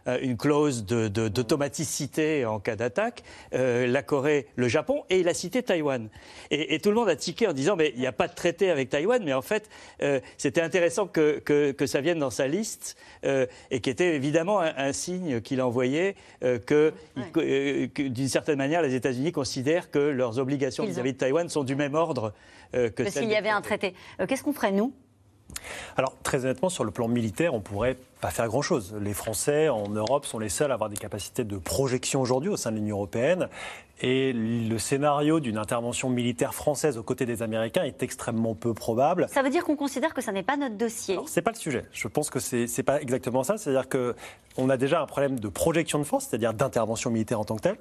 [0.07, 5.63] euh, clause d'automaticité en cas d'attaque, euh, la Corée, le Japon, et il a cité
[5.63, 6.09] Taïwan.
[6.51, 8.69] Et, tout le monde a tiqué en disant, mais il n'y a pas de traité
[8.69, 9.69] avec Taïwan, mais en fait,
[10.01, 14.91] euh, c'était intéressant que, que, ça vienne dans sa liste, et qui était évidemment un,
[14.91, 16.93] signe qu'il envoyait que,
[17.95, 21.95] d'une certaine manière, les États-Unis considèrent que leurs obligations vis-à-vis de Taïwan sont du même
[21.95, 22.33] ordre
[22.73, 23.93] que, que s'il y avait un traité.
[24.27, 24.93] Qu'est-ce qu'on ferait, nous?
[25.97, 28.95] Alors, très honnêtement, sur le plan militaire, on pourrait pas faire grand-chose.
[28.99, 32.57] Les Français, en Europe, sont les seuls à avoir des capacités de projection aujourd'hui au
[32.57, 33.49] sein de l'Union européenne.
[34.01, 39.27] Et le scénario d'une intervention militaire française aux côtés des Américains est extrêmement peu probable.
[39.31, 41.85] Ça veut dire qu'on considère que ça n'est pas notre dossier C'est pas le sujet.
[41.93, 43.57] Je pense que c'est n'est pas exactement ça.
[43.57, 47.55] C'est-à-dire qu'on a déjà un problème de projection de force, c'est-à-dire d'intervention militaire en tant
[47.55, 47.77] que telle.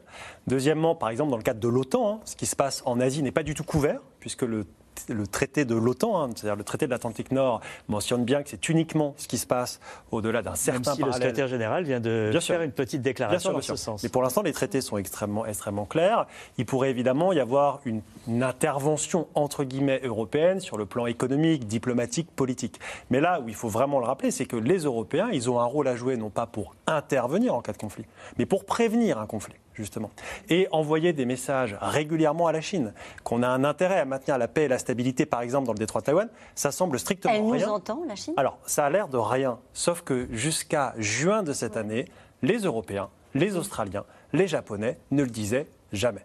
[0.46, 3.24] Deuxièmement, par exemple, dans le cadre de l'OTAN, hein, ce qui se passe en Asie
[3.24, 4.66] n'est pas du tout couvert, puisque le
[5.08, 8.68] le traité de l'OTAN, hein, c'est-à-dire le traité de l'Atlantique Nord, mentionne bien que c'est
[8.68, 9.80] uniquement ce qui se passe
[10.10, 13.52] au, au-delà d'un certain Même si le secrétaire général vient de faire une petite déclaration
[13.52, 14.02] dans ce sens.
[14.02, 16.26] Mais pour l'instant, les traités sont extrêmement, extrêmement clairs.
[16.58, 18.02] Il pourrait évidemment y avoir une,
[18.42, 22.80] intervention entre guillemets européenne sur le plan économique, diplomatique, politique.
[23.10, 25.64] Mais là où il faut vraiment le rappeler, c'est que les Européens, ils ont un
[25.64, 28.04] rôle à jouer non pas pour intervenir en cas de conflit,
[28.38, 30.10] mais pour prévenir un conflit justement,
[30.48, 34.48] et envoyer des messages régulièrement à la Chine, qu'on a un intérêt à maintenir la
[34.48, 37.54] paix et la stabilité, par exemple, dans le détroit de Taïwan, ça semble strictement rien.
[37.54, 38.34] Elle nous entend, la Chine?
[38.36, 42.06] Alors, ça a l'air de rien, sauf que jusqu'à juin de cette année,
[42.42, 46.24] les Européens, les Australiens, les Japonais ne le disaient jamais.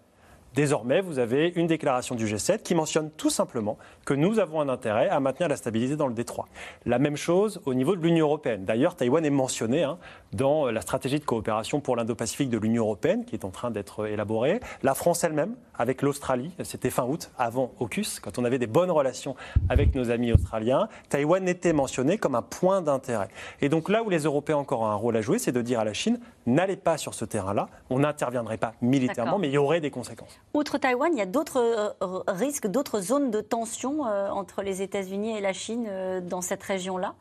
[0.56, 4.70] Désormais, vous avez une déclaration du G7 qui mentionne tout simplement que nous avons un
[4.70, 6.48] intérêt à maintenir la stabilité dans le détroit.
[6.86, 8.66] La même chose au niveau de l'Union européenne.
[8.66, 10.00] D'ailleurs, Taïwan est mentionné hein,
[10.34, 14.08] dans la stratégie de coopération pour l'Indo-Pacifique de l'Union européenne qui est en train d'être
[14.08, 14.60] élaborée.
[14.82, 18.92] La France elle-même, avec l'Australie, c'était fin août, avant AUKUS, quand on avait des bonnes
[18.92, 19.36] relations
[19.70, 23.30] avec nos amis australiens, Taïwan était mentionné comme un point d'intérêt.
[23.62, 25.80] Et donc là où les Européens encore ont un rôle à jouer, c'est de dire
[25.80, 29.58] à la Chine, n'allez pas sur ce terrain-là, on n'interviendrait pas militairement, mais il y
[29.58, 30.40] aurait des conséquences.
[30.54, 31.60] Outre Taïwan, il y a d'autres
[32.02, 36.42] euh, risques, d'autres zones de tension euh, entre les États-Unis et la Chine euh, dans
[36.42, 37.14] cette région-là?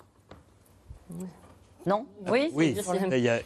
[1.87, 2.07] Non?
[2.29, 2.77] Oui, oui.
[3.13, 3.39] Il y a,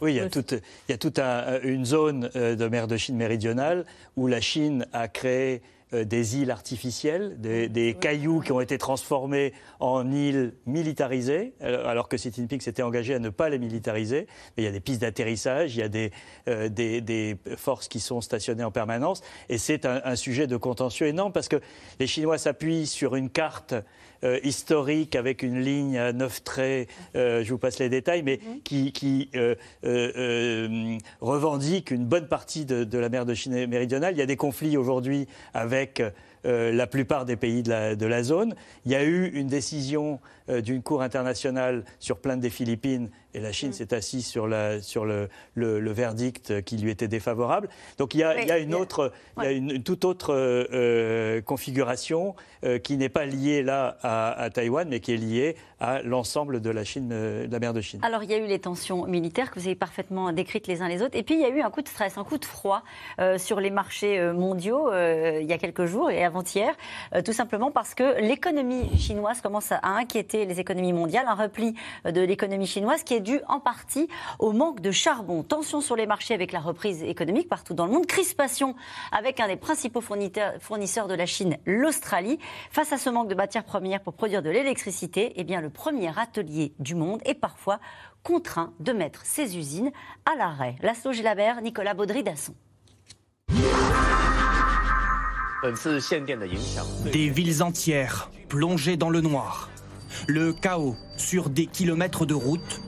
[0.00, 3.16] oui, il y a toute, il y a toute une zone de mer de Chine
[3.16, 3.84] méridionale
[4.16, 5.62] où la Chine a créé
[5.94, 12.08] euh, des îles artificielles, des, cailloux qui ont été transformés en îles militarisées, euh, alors
[12.08, 14.26] que Xi Jinping s'était engagé à ne pas les militariser.
[14.56, 16.10] Mais il y a des pistes d'atterrissage, il y a des,
[16.48, 21.32] euh, des, forces qui sont stationnées en permanence, et c'est un, sujet de contentieux énorme
[21.32, 21.60] parce que
[21.98, 23.74] les Chinois s'appuient sur une carte
[24.44, 29.30] historique avec une ligne à neuf traits, je vous passe les détails, mais qui, qui
[31.20, 34.14] revendique une bonne partie de, de la mer de Chine méridionale.
[34.14, 36.02] Il y a des conflits aujourd'hui avec
[36.44, 38.54] euh, la plupart des pays de la, de la, zone.
[38.84, 43.40] Il y a eu une décision euh, d'une cour internationale sur plainte des Philippines et
[43.40, 43.74] la Chine mm.
[43.74, 47.68] s'est assise sur, la, sur le, le, verdict qui lui était défavorable.
[47.98, 50.34] Donc il y a, il y a une, autre, il y a une, toute autre
[50.34, 52.34] euh, configuration
[52.84, 56.70] qui n'est pas liée là à, à, Taïwan, mais qui est liée à l'ensemble de
[56.70, 57.98] la Chine, de la mer de Chine.
[58.04, 60.86] Alors il y a eu les tensions militaires que vous avez parfaitement décrites les uns
[60.86, 62.44] les autres, et puis il y a eu un coup de stress, un coup de
[62.44, 62.84] froid
[63.36, 66.72] sur les marchés mondiaux il y a quelques jours et avant-hier,
[67.24, 72.20] tout simplement parce que l'économie chinoise commence à inquiéter les économies mondiales, un repli de
[72.20, 74.08] l'économie chinoise qui est dû en partie
[74.38, 75.42] au manque de charbon.
[75.42, 78.74] Tension sur les marchés avec la reprise économique partout dans le monde, crispation
[79.10, 82.38] avec un des principaux fournisseurs de la Chine, l'Australie.
[82.70, 86.10] Face à ce manque de matières premières pour produire de l'électricité, eh bien le premier
[86.18, 87.80] atelier du monde est parfois
[88.22, 89.90] contraint de mettre ses usines
[90.30, 90.76] à l'arrêt.
[90.82, 92.54] Laszlo Gilabert, Nicolas Baudry-Dasson.
[97.12, 99.70] Des villes entières plongées dans le noir.
[100.26, 102.80] Le chaos sur des kilomètres de route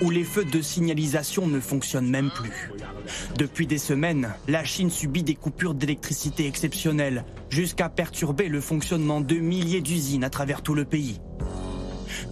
[0.00, 2.72] où les feux de signalisation ne fonctionnent même plus.
[3.36, 9.36] Depuis des semaines, la Chine subit des coupures d'électricité exceptionnelles, jusqu'à perturber le fonctionnement de
[9.36, 11.20] milliers d'usines à travers tout le pays.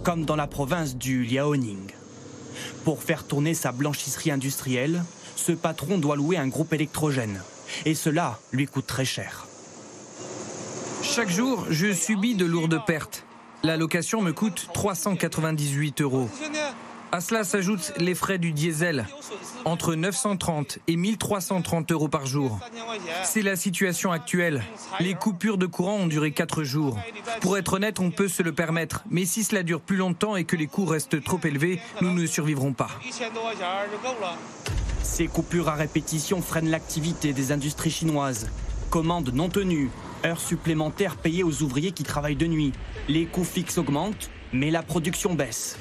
[0.03, 1.91] Comme dans la province du Liaoning.
[2.83, 5.03] Pour faire tourner sa blanchisserie industrielle,
[5.35, 7.41] ce patron doit louer un groupe électrogène.
[7.85, 9.47] Et cela lui coûte très cher.
[11.01, 13.25] Chaque jour, je subis de lourdes pertes.
[13.63, 16.29] La location me coûte 398 euros.
[17.13, 19.05] À cela s'ajoutent les frais du diesel,
[19.65, 22.59] entre 930 et 1330 euros par jour.
[23.23, 24.63] C'est la situation actuelle.
[24.99, 26.97] Les coupures de courant ont duré 4 jours.
[27.39, 30.43] Pour être honnête, on peut se le permettre, mais si cela dure plus longtemps et
[30.43, 32.89] que les coûts restent trop élevés, nous ne survivrons pas.
[35.03, 38.49] Ces coupures à répétition freinent l'activité des industries chinoises.
[38.89, 39.91] Commandes non tenues,
[40.25, 42.73] heures supplémentaires payées aux ouvriers qui travaillent de nuit.
[43.07, 45.77] Les coûts fixes augmentent, mais la production baisse.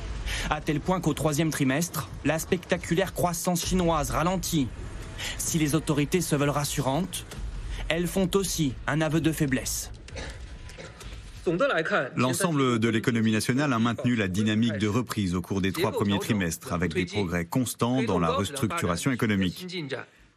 [0.51, 4.69] À tel point qu'au troisième trimestre, la spectaculaire croissance chinoise ralentit.
[5.39, 7.27] Si les autorités se veulent rassurantes,
[7.89, 9.91] elles font aussi un aveu de faiblesse.
[12.17, 16.19] L'ensemble de l'économie nationale a maintenu la dynamique de reprise au cours des trois premiers
[16.19, 19.67] trimestres, avec des progrès constants dans la restructuration économique.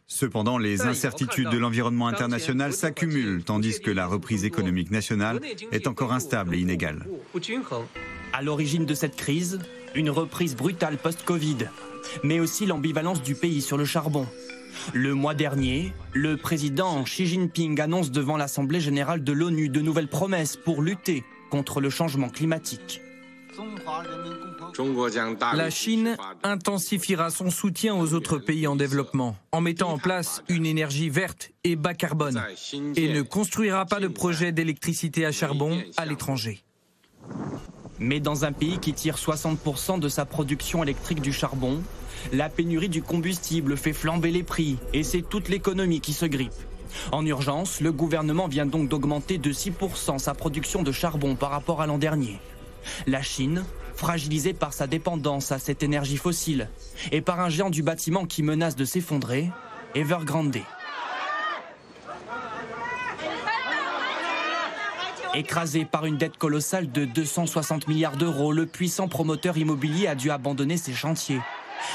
[0.08, 5.40] Cependant, les incertitudes de l'environnement international s'accumulent, tandis que la reprise économique nationale
[5.72, 7.04] est encore instable et inégale.
[8.32, 9.58] À l'origine de cette crise,
[9.94, 11.68] une reprise brutale post-Covid,
[12.22, 14.26] mais aussi l'ambivalence du pays sur le charbon.
[14.94, 20.08] Le mois dernier, le président Xi Jinping annonce devant l'Assemblée générale de l'ONU de nouvelles
[20.08, 23.00] promesses pour lutter contre le changement climatique.
[25.54, 30.66] La Chine intensifiera son soutien aux autres pays en développement en mettant en place une
[30.66, 32.42] énergie verte et bas carbone
[32.96, 36.62] et ne construira pas de projet d'électricité à charbon à l'étranger.
[37.98, 41.82] Mais dans un pays qui tire 60% de sa production électrique du charbon,
[42.32, 46.52] la pénurie du combustible fait flamber les prix et c'est toute l'économie qui se grippe.
[47.12, 51.80] En urgence, le gouvernement vient donc d'augmenter de 6% sa production de charbon par rapport
[51.80, 52.38] à l'an dernier.
[53.06, 56.68] La Chine, fragilisée par sa dépendance à cette énergie fossile
[57.12, 59.50] et par un géant du bâtiment qui menace de s'effondrer,
[59.94, 60.58] Evergrande.
[65.34, 70.30] Écrasé par une dette colossale de 260 milliards d'euros, le puissant promoteur immobilier a dû
[70.30, 71.40] abandonner ses chantiers.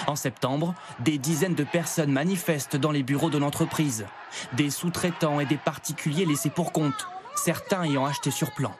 [0.05, 4.05] En septembre, des dizaines de personnes manifestent dans les bureaux de l'entreprise.
[4.53, 8.75] Des sous-traitants et des particuliers laissés pour compte, certains ayant acheté sur plan.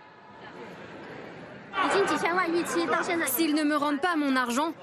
[3.28, 4.74] S'ils ne me rendent pas mon argent,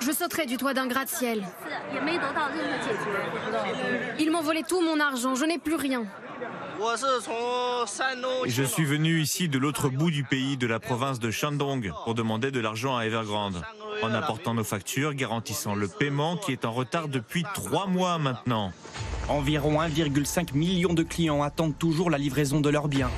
[0.00, 1.46] je sauterai du toit d'un gratte-ciel.
[4.18, 6.04] Ils m'ont volé tout mon argent, je n'ai plus rien.
[8.46, 12.14] Je suis venu ici de l'autre bout du pays, de la province de Shandong, pour
[12.14, 13.62] demander de l'argent à Evergrande,
[14.02, 18.72] en apportant nos factures garantissant le paiement qui est en retard depuis trois mois maintenant.
[19.28, 23.10] Environ 1,5 million de clients attendent toujours la livraison de leurs biens.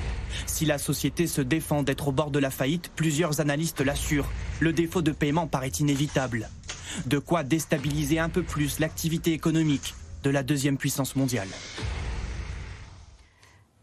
[0.46, 4.28] Si la société se défend d'être au bord de la faillite, plusieurs analystes l'assurent.
[4.60, 6.48] Le défaut de paiement paraît inévitable.
[7.06, 11.48] De quoi déstabiliser un peu plus l'activité économique de la deuxième puissance mondiale.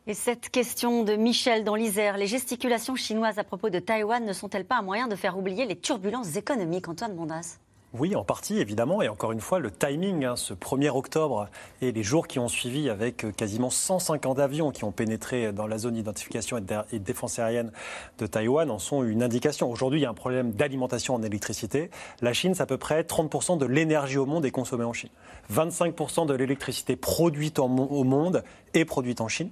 [0.07, 4.33] Et cette question de Michel dans l'Isère, les gesticulations chinoises à propos de Taïwan ne
[4.33, 7.57] sont-elles pas un moyen de faire oublier les turbulences économiques, Antoine Mondas
[7.97, 9.01] oui, en partie, évidemment.
[9.01, 11.47] Et encore une fois, le timing, hein, ce 1er octobre
[11.81, 15.67] et les jours qui ont suivi, avec euh, quasiment 150 avions qui ont pénétré dans
[15.67, 16.61] la zone d'identification et
[16.99, 17.71] de défense aérienne
[18.19, 19.71] de Taïwan, en sont une indication.
[19.71, 21.89] Aujourd'hui, il y a un problème d'alimentation en électricité.
[22.21, 25.09] La Chine, c'est à peu près 30% de l'énergie au monde est consommée en Chine.
[25.53, 28.43] 25% de l'électricité produite au monde
[28.79, 29.49] est produite en Chine.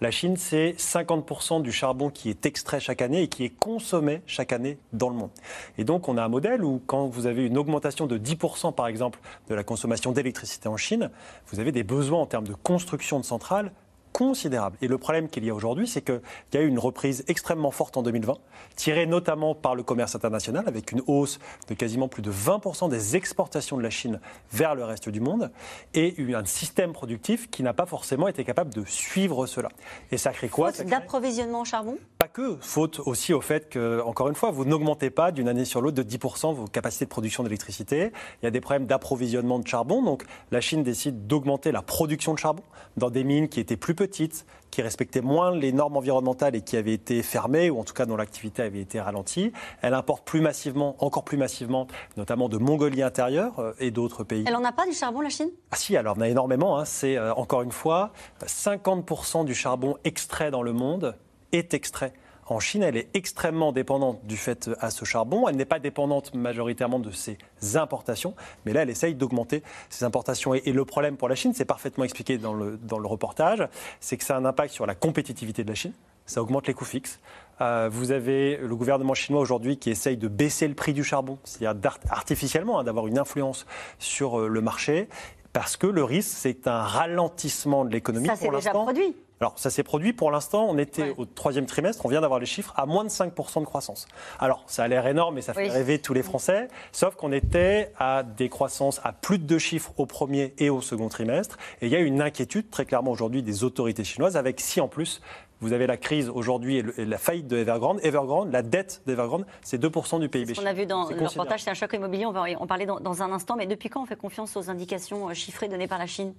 [0.00, 4.22] La Chine, c'est 50% du charbon qui est extrait chaque année et qui est consommé
[4.26, 5.30] chaque année dans le monde.
[5.78, 8.86] Et donc, on a un modèle où, quand vous avez une augmentation de 10%, par
[8.86, 9.18] exemple,
[9.48, 11.10] de la consommation d'électricité en Chine,
[11.48, 13.72] vous avez des besoins en termes de construction de centrales
[14.12, 14.76] considérable.
[14.82, 16.20] Et le problème qu'il y a aujourd'hui, c'est qu'il
[16.54, 18.34] y a eu une reprise extrêmement forte en 2020,
[18.76, 21.38] tirée notamment par le commerce international, avec une hausse
[21.68, 24.20] de quasiment plus de 20% des exportations de la Chine
[24.52, 25.50] vers le reste du monde,
[25.94, 29.68] et un système productif qui n'a pas forcément été capable de suivre cela.
[30.10, 30.72] Et ça crée quoi?
[30.72, 31.98] Faute d'approvisionnement en charbon?
[32.18, 35.64] Pas que, faute aussi au fait que, encore une fois, vous n'augmentez pas d'une année
[35.64, 38.12] sur l'autre de 10% vos capacités de production d'électricité.
[38.42, 42.34] Il y a des problèmes d'approvisionnement de charbon, donc la Chine décide d'augmenter la production
[42.34, 42.62] de charbon
[42.96, 46.76] dans des mines qui étaient plus petite, qui respectait moins les normes environnementales et qui
[46.76, 49.52] avait été fermée, ou en tout cas dont l'activité avait été ralentie.
[49.80, 51.86] Elle importe plus massivement, encore plus massivement,
[52.16, 54.42] notamment de Mongolie intérieure euh, et d'autres pays.
[54.44, 55.50] Elle n'en a pas du charbon, la Chine?
[55.70, 56.78] Ah si, alors on a énormément.
[56.78, 56.84] Hein.
[56.84, 58.12] C'est euh, encore une fois
[58.44, 61.14] 50% du charbon extrait dans le monde
[61.52, 62.12] est extrait
[62.46, 65.48] en Chine, elle est extrêmement dépendante du fait à ce charbon.
[65.48, 67.38] Elle n'est pas dépendante majoritairement de ses
[67.74, 68.34] importations,
[68.64, 70.54] mais là, elle essaye d'augmenter ses importations.
[70.54, 73.66] Et, le problème pour la Chine, c'est parfaitement expliqué dans le, dans le reportage,
[74.00, 75.92] c'est que ça a un impact sur la compétitivité de la Chine.
[76.26, 77.20] Ça augmente les coûts fixes.
[77.60, 81.38] Euh, vous avez le gouvernement chinois aujourd'hui qui essaye de baisser le prix du charbon,
[81.44, 83.66] c'est-à-dire artificiellement hein, d'avoir une influence
[83.98, 85.08] sur euh, le marché,
[85.52, 88.26] parce que le risque, c'est un ralentissement de l'économie.
[88.26, 89.14] Ça, c'est déjà produit.
[89.42, 90.68] Alors, ça s'est produit pour l'instant.
[90.68, 93.64] On était au troisième trimestre, on vient d'avoir les chiffres, à moins de 5% de
[93.64, 94.06] croissance.
[94.38, 97.90] Alors, ça a l'air énorme et ça fait rêver tous les Français, sauf qu'on était
[97.98, 101.58] à des croissances à plus de deux chiffres au premier et au second trimestre.
[101.80, 104.86] Et il y a une inquiétude très clairement aujourd'hui des autorités chinoises avec si en
[104.86, 105.20] plus
[105.60, 107.98] vous avez la crise aujourd'hui et, la faillite de Evergrande.
[108.04, 110.54] Evergrande, la dette d'Evergrande, c'est 2% du PIB.
[110.54, 112.26] Ce qu'on a vu dans le reportage, c'est un choc immobilier.
[112.26, 113.56] On va en parler dans, dans, un instant.
[113.56, 116.32] Mais depuis quand on fait confiance aux indications chiffrées données par la Chine?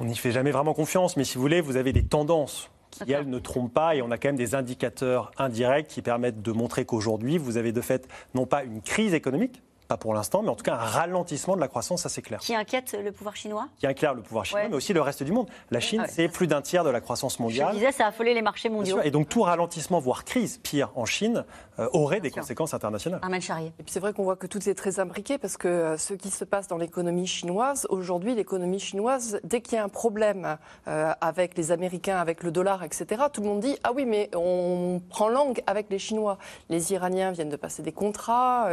[0.00, 3.12] On n'y fait jamais vraiment confiance, mais si vous voulez, vous avez des tendances qui,
[3.12, 6.52] elles, ne trompent pas, et on a quand même des indicateurs indirects qui permettent de
[6.52, 10.50] montrer qu'aujourd'hui, vous avez de fait non pas une crise économique, pas pour l'instant, mais
[10.50, 12.40] en tout cas un ralentissement de la croissance, ça c'est clair.
[12.40, 15.32] Qui inquiète le pouvoir chinois Qui inquiète le pouvoir chinois, mais aussi le reste du
[15.32, 15.48] monde.
[15.70, 17.70] La Chine, ah c'est plus d'un tiers de la croissance mondiale.
[17.70, 19.00] Je disais, ça a affolé les marchés mondiaux.
[19.02, 21.44] Et donc tout ralentissement, voire crise, pire en Chine,
[21.78, 23.20] euh, aurait des conséquences internationales.
[23.22, 23.72] Armel Charrier.
[23.78, 26.12] Et puis c'est vrai qu'on voit que tout est très imbriqué parce que euh, ce
[26.12, 30.58] qui se passe dans l'économie chinoise, aujourd'hui, l'économie chinoise, dès qu'il y a un problème
[30.86, 34.28] euh, avec les Américains, avec le dollar, etc., tout le monde dit Ah oui, mais
[34.34, 36.36] on prend langue avec les Chinois.
[36.68, 38.68] Les Iraniens viennent de passer des contrats,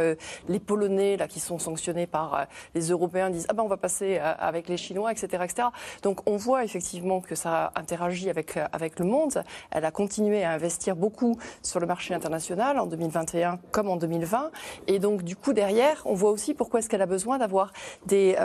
[0.48, 4.18] les Polonais là, qui sont sanctionnés par les Européens, disent ah ben on va passer
[4.18, 5.68] avec les Chinois, etc., etc.
[6.02, 9.44] Donc on voit effectivement que ça interagit avec avec le monde.
[9.70, 14.50] Elle a continué à investir beaucoup sur le marché international en 2021 comme en 2020,
[14.88, 17.72] et donc du coup derrière, on voit aussi pourquoi est-ce qu'elle a besoin d'avoir
[18.06, 18.36] des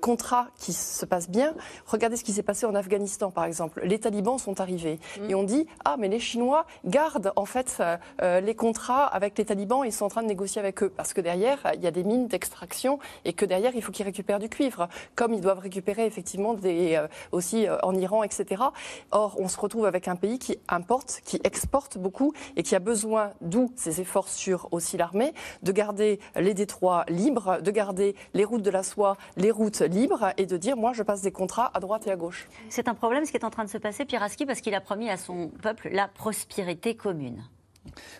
[0.00, 1.54] contrats qui se passent bien.
[1.86, 3.80] Regardez ce qui s'est passé en Afghanistan, par exemple.
[3.84, 5.30] Les talibans sont arrivés mm.
[5.30, 9.38] et on dit ah mais les Chinois gardent en fait euh, euh, les contrats avec
[9.38, 11.82] les talibans et ils sont en train de négocier avec eux parce que derrière il
[11.82, 15.32] y a des mines d'extraction et que derrière il faut qu'ils récupèrent du cuivre, comme
[15.32, 18.62] ils doivent récupérer effectivement des, euh, aussi en Iran, etc.
[19.10, 22.80] Or on se retrouve avec un pays qui importe, qui exporte beaucoup et qui a
[22.80, 25.32] besoin, d'où ces efforts sur aussi l'armée,
[25.62, 30.32] de garder les détroits libres, de garder les routes de la soie, les routes libres
[30.36, 32.48] et de dire moi je passe des contrats à droite et à gauche.
[32.68, 34.80] C'est un problème ce qui est en train de se passer, Piraski, parce qu'il a
[34.80, 37.42] promis à son peuple la prospérité commune.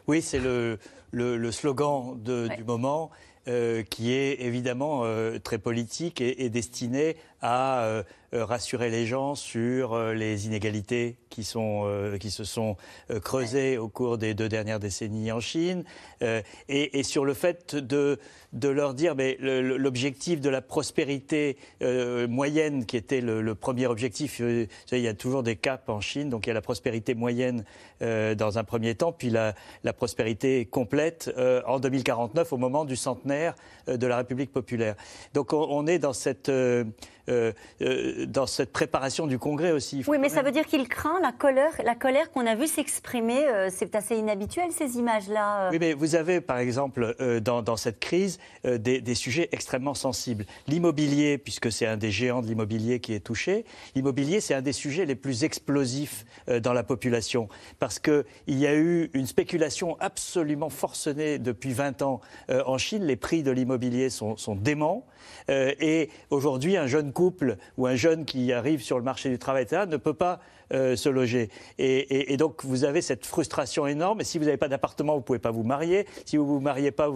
[0.07, 0.78] Oui, c'est le,
[1.12, 3.11] le, slogan du moment.
[3.49, 9.99] Euh, qui est évidemment euh, très politique et, destiné à euh, rassurer les gens sur
[10.12, 12.76] les inégalités qui, sont, qui se sont
[13.24, 15.82] creusées au cours des deux dernières décennies en Chine,
[16.68, 18.20] et, sur le fait de,
[18.53, 21.57] de leur dire mais l'objectif de la prospérité
[22.28, 26.47] moyenne, qui était le, premier objectif, il y a toujours des caps en Chine, donc
[26.47, 27.64] il y a la prospérité moyenne
[28.01, 31.34] dans un premier temps, puis la, la prospérité complète
[31.66, 33.55] en 2049 au moment du centenaire
[33.88, 34.95] euh, de la République populaire.
[35.34, 36.51] Donc on, est dans cette,
[37.31, 37.53] euh,
[37.83, 40.03] euh, dans cette préparation du Congrès aussi.
[40.07, 43.45] Oui, mais ça veut dire qu'il craint la colère, la colère qu'on a vue s'exprimer.
[43.70, 45.70] c'est assez inhabituel ces images-là.
[45.70, 50.45] Oui, mais vous avez par exemple dans, dans, cette crise des, des, sujets extrêmement sensibles.
[50.66, 53.64] L'immobilier, puisque c'est un des géants de l'immobilier qui est touché,
[53.95, 56.24] l'immobilier c'est un des sujets les plus explosifs
[56.62, 62.20] dans la population parce qu'il y a eu une spéculation absolument forcenée depuis 20 ans
[62.49, 63.05] en Chine.
[63.05, 65.07] Les prix de l'immobilier sont, déments.
[65.49, 67.20] Euh, et aujourd'hui, un jeune couple
[67.77, 70.41] ou un jeune qui arrive sur le marché du travail, etc., ne peut pas
[70.73, 71.51] euh, se loger.
[71.79, 74.23] Et, donc, vous avez cette frustration énorme.
[74.23, 76.07] Si vous n'avez pas d'appartement, vous ne pouvez pas vous marier.
[76.25, 77.09] Si vous ne vous mariez pas,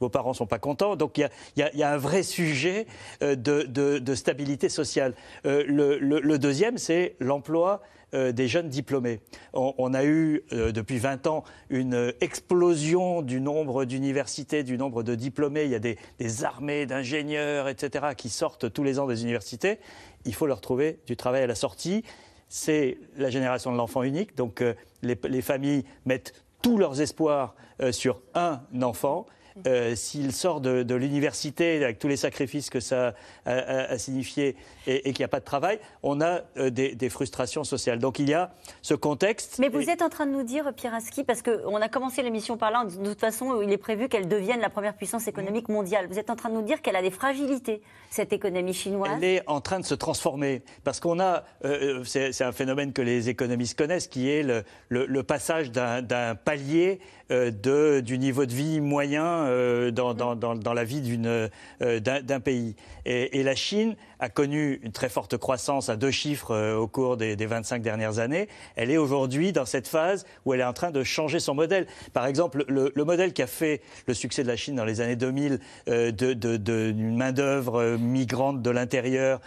[0.00, 0.96] vos parents ne sont pas contents.
[0.96, 2.86] Donc, il y a, un vrai sujet
[3.22, 5.14] euh, de, stabilité sociale.
[5.44, 9.20] le, deuxième, c'est l'emploi euh, des jeunes diplômés.
[9.54, 15.14] On, a eu euh, depuis 20 ans une explosion du nombre d'universités, du nombre de
[15.14, 15.64] diplômés.
[15.64, 15.96] Il y a des,
[16.44, 19.78] armées d'ingénieurs, etc., qui sortent tous les ans des universités.
[20.24, 22.04] Il faut leur trouver du travail à la sortie.
[22.48, 24.36] C'est la génération de l'enfant unique.
[24.36, 27.54] Donc euh, les, familles mettent tous leurs espoirs
[27.90, 29.26] sur un enfant.
[29.66, 33.14] Euh, s'il sort de, l'université avec tous les sacrifices que ça
[33.46, 37.98] a, signifié et, qu'il n'y a pas de travail, on a euh, des, frustrations sociales.
[37.98, 39.58] Donc il y a ce contexte.
[39.58, 42.70] Mais vous êtes en train de nous dire, Pieraski, parce qu'on a commencé l'émission par
[42.70, 46.06] là, de toute façon, il est prévu qu'elle devienne la première puissance économique mondiale.
[46.08, 49.24] Vous êtes en train de nous dire qu'elle a des fragilités, cette économie chinoise Elle
[49.24, 50.62] est en train de se transformer.
[50.84, 54.42] Parce qu'on a, euh, c'est un phénomène que les économistes connaissent, qui est
[54.88, 57.00] le passage d'un palier
[57.32, 62.76] de, du niveau de vie moyen euh, dans, dans, la vie euh, d'un pays.
[63.04, 67.16] Et, la Chine a connu une très forte croissance à deux chiffres euh, au cours
[67.16, 68.48] des, 25 dernières années.
[68.76, 71.86] Elle est aujourd'hui dans cette phase où elle est en train de changer son modèle.
[72.12, 75.16] Par exemple, le, modèle qui a fait le succès de la Chine dans les années
[75.16, 79.40] 2000 d'une de, main-d'œuvre migrante de l'intérieur,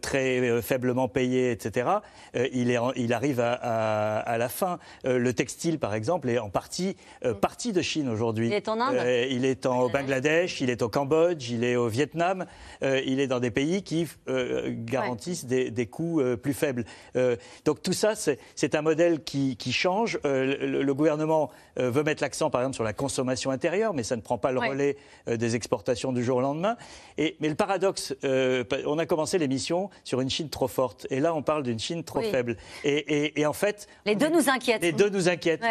[0.00, 1.88] très faiblement payée, etc.,
[2.52, 4.78] il, est il arrive à, à, la fin.
[5.04, 6.96] le textile, par exemple, est en partie
[7.40, 8.46] partie de Chine aujourd'hui.
[8.46, 8.96] Il est en Inde
[9.30, 12.46] Il est au Bangladesh, il est au Cambodge, il est au Vietnam,
[12.82, 16.84] euh, il est dans des pays qui euh, garantissent des, coûts euh, plus faibles.
[17.64, 20.18] donc tout ça, c'est un modèle qui, change.
[20.24, 24.38] Le, gouvernement veut mettre l'accent, par exemple, sur la consommation intérieure, mais ça ne prend
[24.38, 24.96] pas le relais
[25.26, 26.76] des exportations du jour au lendemain.
[27.18, 31.34] Et, mais le paradoxe, on a commencé l'émission sur une Chine trop forte, et là
[31.34, 32.56] on parle d'une Chine trop faible.
[32.84, 34.82] Et, en fait, les deux nous inquiètent.
[34.82, 35.62] Les deux nous inquiètent.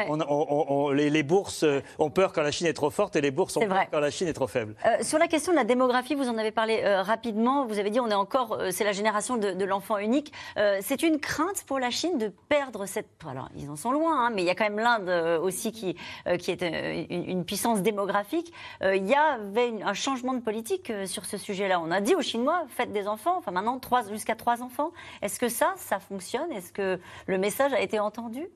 [0.93, 1.65] les, les, bourses
[1.97, 4.11] ont peur quand la Chine est trop forte, et les bourses ont peur quand la
[4.11, 4.75] Chine est trop faible.
[5.01, 7.18] sur la question de la démographie, vous en avez parlé rapidement.
[7.25, 10.31] Vous avez dit on est encore, euh, c'est la génération de, l'enfant unique.
[10.57, 13.07] Euh, c'est une crainte pour la Chine de perdre cette.
[13.27, 15.71] Alors ils en sont loin, hein, mais il y a quand même l'Inde euh, aussi
[15.71, 15.95] qui,
[16.39, 16.61] qui est
[17.09, 18.53] une, puissance démographique.
[18.81, 21.79] il y avait un changement de politique sur ce sujet-là.
[21.79, 23.35] On a dit aux Chinois faites des enfants.
[23.37, 23.79] Enfin maintenant
[24.11, 24.91] jusqu'à trois enfants.
[25.21, 26.51] Est-ce que ça, ça fonctionne?
[26.51, 28.47] Est-ce que le message a été entendu?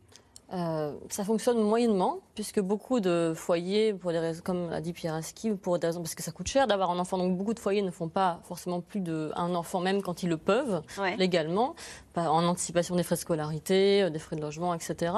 [0.53, 5.51] Euh, ça fonctionne moyennement, puisque beaucoup de foyers, pour des raisons, comme l'a dit Pieraski,
[5.51, 7.81] pour des raisons parce que ça coûte cher d'avoir un enfant, donc beaucoup de foyers
[7.81, 10.83] ne font pas forcément plus d'un enfant, même quand ils le peuvent
[11.17, 11.75] légalement,
[12.15, 15.13] en anticipation des frais de scolarité, des frais de logement, etc.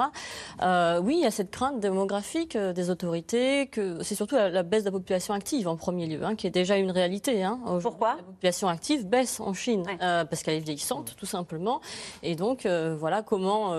[0.60, 4.88] oui, il y a cette crainte démographique des autorités, que c'est surtout la, baisse de
[4.88, 7.42] la population active en premier lieu, hein, qui est déjà une réalité.
[7.42, 7.60] Hein.
[7.82, 8.16] Pourquoi?
[8.16, 11.80] La population active baisse en Chine, parce qu'elle est vieillissante, tout simplement.
[12.22, 13.74] Et donc, voilà comment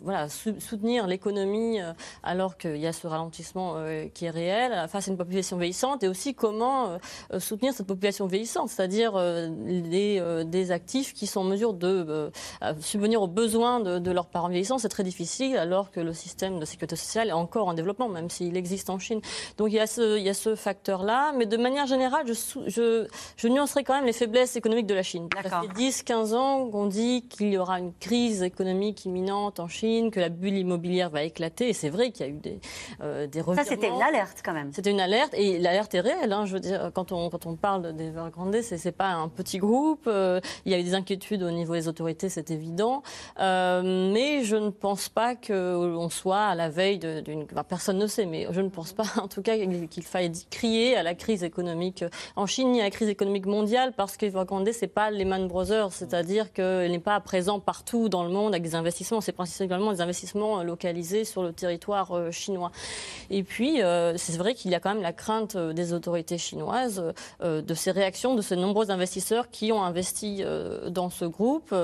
[0.00, 1.78] voilà, soutenir l'économie
[2.22, 3.76] alors qu'il y a ce ralentissement
[4.14, 6.98] qui est réel face à une population vieillissante, et aussi comment
[7.38, 12.30] soutenir cette population vieillissante, c'est-à-dire des, actifs qui sont en mesure de
[12.80, 16.64] subvenir aux besoins de, leurs parents vieillissants, c'est très difficile, alors que le système de
[16.64, 19.20] sécurité sociale est encore en développement, même s'il existe en Chine.
[19.56, 22.34] Donc il y a ce, il y a ce facteur-là, mais de manière générale, je,
[22.66, 25.28] je, je nuancerai quand même les faiblesses économiques de la Chine.
[25.42, 30.10] Ça fait 10-15 ans qu'on dit qu'il y aura une crise économique imminente en Chine,
[30.10, 32.60] que la bulle immobilière va éclater, et c'est vrai qu'il y a eu des,
[33.02, 34.72] euh, des Ça, c'était une alerte quand même.
[34.72, 36.32] C'était une alerte, et l'alerte est réelle.
[36.32, 39.58] Hein, je veux dire, quand on, quand on parle d'Evergrande, c'est, c'est pas un petit
[39.58, 40.04] groupe.
[40.06, 43.02] Euh, il y a eu des inquiétudes au niveau des autorités, c'est évident.
[43.40, 47.46] Euh, mais je ne pense pas qu'on soit à la veille d'une...
[47.68, 51.02] personne ne sait, mais je ne pense pas en tout cas qu'il faille crier à
[51.02, 52.04] la crise économique
[52.36, 55.92] en Chine ni à la crise économique mondiale parce qu'Evergrande, ce n'est pas Lehman Brothers,
[55.92, 59.20] c'est-à-dire qu'elle n'est pas présent partout dans le monde avec des investissements.
[59.20, 62.70] C'est principalement des investissements localisés sur le territoire euh, chinois.
[63.30, 67.02] Et puis, euh, c'est vrai qu'il y a quand même la crainte des autorités chinoises
[67.40, 70.42] de ces réactions de ces nombreux investisseurs qui ont investi
[70.88, 71.74] dans ce groupe,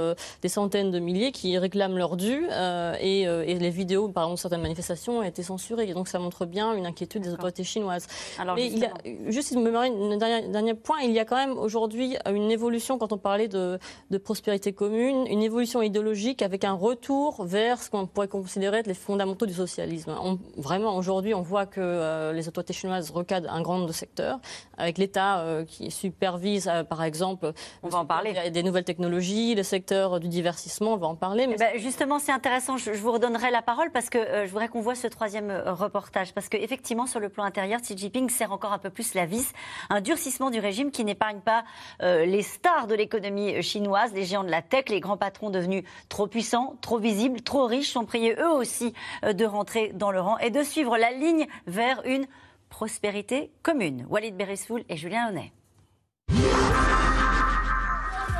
[0.44, 4.24] des centaines de milliers qui réclament leur dû euh, et, euh, et, les vidéos, par
[4.24, 5.88] exemple, certaines manifestations ont été censurées.
[5.88, 8.06] Et donc ça montre bien une inquiétude des autorités chinoises.
[8.38, 8.92] Alors, Mais il a,
[9.28, 12.98] juste, il me un dernier, dernier, point, il y a quand même aujourd'hui une évolution,
[12.98, 13.78] quand on parlait de,
[14.10, 18.86] de, prospérité commune, une évolution idéologique avec un retour vers ce qu'on pourrait considérer être
[18.86, 20.12] les fondamentaux du socialisme.
[20.58, 24.40] vraiment, aujourd'hui, on voit que euh, les autorités chinoises recadrent un grand nombre de secteurs,
[24.76, 28.50] avec l'État qui supervise, par exemple, on va en parler.
[28.50, 30.33] des nouvelles technologies, le secteur du
[30.80, 31.46] on va en parler.
[31.46, 31.54] Mais...
[31.54, 32.76] Eh ben, justement, c'est intéressant.
[32.76, 35.72] Je, vous redonnerai la parole parce que euh, je voudrais qu'on voit ce troisième euh,
[35.72, 36.32] reportage.
[36.32, 39.52] Parce qu'effectivement, sur le plan intérieur, Xi Jinping sert encore un peu plus la vis.
[39.90, 41.64] Un durcissement du régime qui n'épargne pas
[42.02, 45.84] euh, les stars de l'économie chinoise, les géants de la tech, les grands patrons devenus
[46.08, 50.38] trop puissants, trop visibles, trop riches, sont priés eux aussi de rentrer dans le rang
[50.38, 52.26] et de suivre la ligne vers une
[52.68, 54.06] prospérité commune.
[54.08, 55.52] Walid Beressoul et Julien Honnet.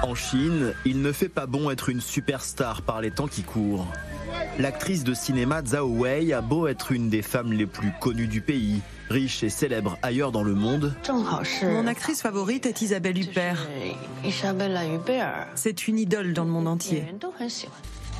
[0.05, 3.87] En Chine, il ne fait pas bon être une superstar par les temps qui courent.
[4.59, 8.43] L'actrice de cinéma Zhao Wei a beau être une des femmes les plus connues du
[8.43, 10.95] pays, riche et célèbre ailleurs dans le monde.
[11.63, 13.67] Mon actrice favorite est Isabelle Huppert.
[15.55, 17.07] C'est une idole dans le monde entier.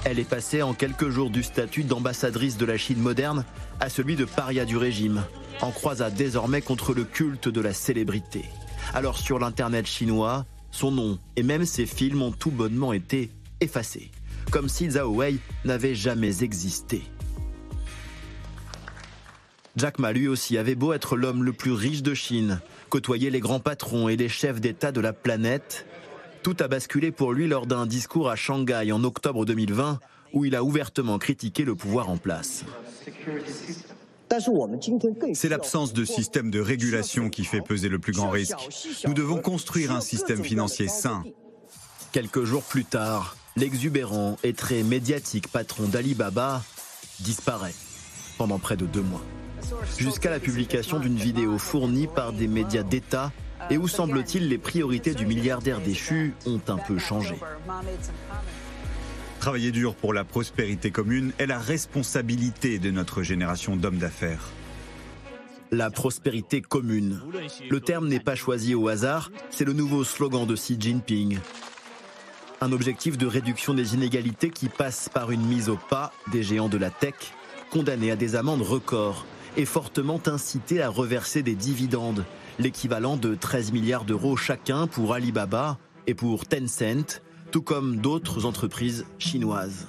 [0.07, 3.45] Elle est passée en quelques jours du statut d'ambassadrice de la Chine moderne
[3.81, 5.23] à celui de paria du régime,
[5.61, 8.47] en croisade désormais contre le culte de la célébrité.
[8.95, 14.11] Alors sur l'internet chinois, son nom et même ses films ont tout bonnement été effacés,
[14.51, 17.03] comme si Zhao Wei n'avait jamais existé.
[19.77, 22.61] Jack Ma lui aussi avait beau être l'homme le plus riche de Chine,
[22.91, 25.87] côtoyer les grands patrons et les chefs d'État de la planète,
[26.43, 30.01] tout a basculé pour lui lors d'un discours à Shanghai en octobre 2020
[30.33, 32.65] où il a ouvertement critiqué le pouvoir en place.
[35.35, 38.69] C'est l'absence de système de régulation qui fait peser le plus grand risque.
[39.07, 41.23] Nous devons construire un système financier sain.
[42.13, 46.63] Quelques jours plus tard, l'exubérant et très médiatique patron d'Alibaba
[47.21, 47.75] disparaît
[48.39, 49.23] pendant près de deux mois.
[49.99, 53.33] Jusqu'à la publication d'une vidéo fournie par des médias d'État
[53.71, 57.35] et où semble-t-il les priorités du milliardaire déchu ont un peu changé.
[59.45, 64.49] Travailler dur pour la prospérité commune est la responsabilité de notre génération d'hommes d'affaires.
[65.71, 67.21] La prospérité commune.
[67.69, 71.41] Le terme n'est pas choisi au hasard, c'est le nouveau slogan de Xi Jinping.
[72.63, 76.71] Un objectif de réduction des inégalités qui passe par une mise au pas des géants
[76.71, 77.35] de la tech,
[77.71, 79.27] condamnés à des amendes records
[79.59, 82.25] et fortement incités à reverser des dividendes,
[82.59, 85.77] l'équivalent de 13 milliards d'euros chacun pour Alibaba
[86.07, 87.21] et pour Tencent,
[87.55, 89.87] tout comme d'autres entreprises chinoises.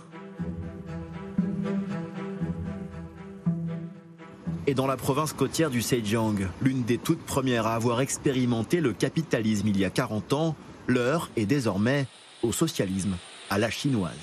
[4.67, 8.93] Et dans la province côtière du Zhejiang, l'une des toutes premières à avoir expérimenté le
[8.93, 10.55] capitalisme il y a 40 ans,
[10.85, 12.05] l'heure est désormais
[12.43, 13.17] au socialisme,
[13.49, 14.13] à la chinoise.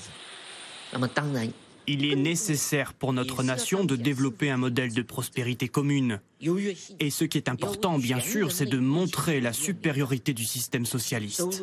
[1.85, 6.21] Il est nécessaire pour notre nation de développer un modèle de prospérité commune.
[7.01, 11.61] Et ce qui est important, bien sûr, c'est de montrer la supériorité du système socialiste.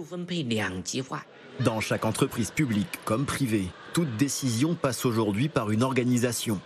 [1.65, 6.59] Dans chaque entreprise publique comme privée, toute décision passe aujourd'hui par une organisation,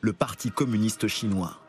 [0.00, 1.60] le Parti communiste chinois.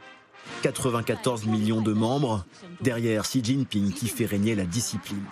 [0.64, 2.46] 94 millions de membres,
[2.82, 5.24] derrière Xi Jinping qui fait régner la discipline.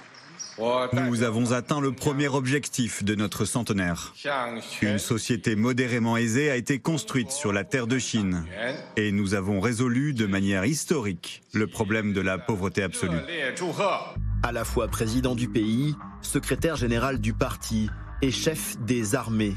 [0.94, 4.14] Nous avons atteint le premier objectif de notre centenaire.
[4.82, 8.46] Une société modérément aisée a été construite sur la terre de Chine.
[8.98, 13.18] Et nous avons résolu de manière historique le problème de la pauvreté absolue.
[14.44, 17.92] À la fois président du pays, secrétaire général du parti
[18.24, 19.56] et chef des armées,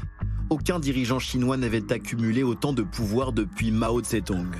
[0.51, 4.51] aucun dirigeant chinois n'avait accumulé autant de pouvoir depuis Mao Tse-tung.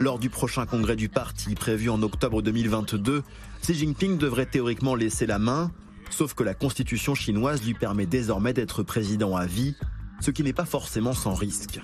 [0.00, 3.22] Lors du prochain congrès du parti prévu en octobre 2022,
[3.62, 5.70] Xi Jinping devrait théoriquement laisser la main,
[6.10, 9.76] sauf que la constitution chinoise lui permet désormais d'être président à vie,
[10.20, 11.80] ce qui n'est pas forcément sans risque.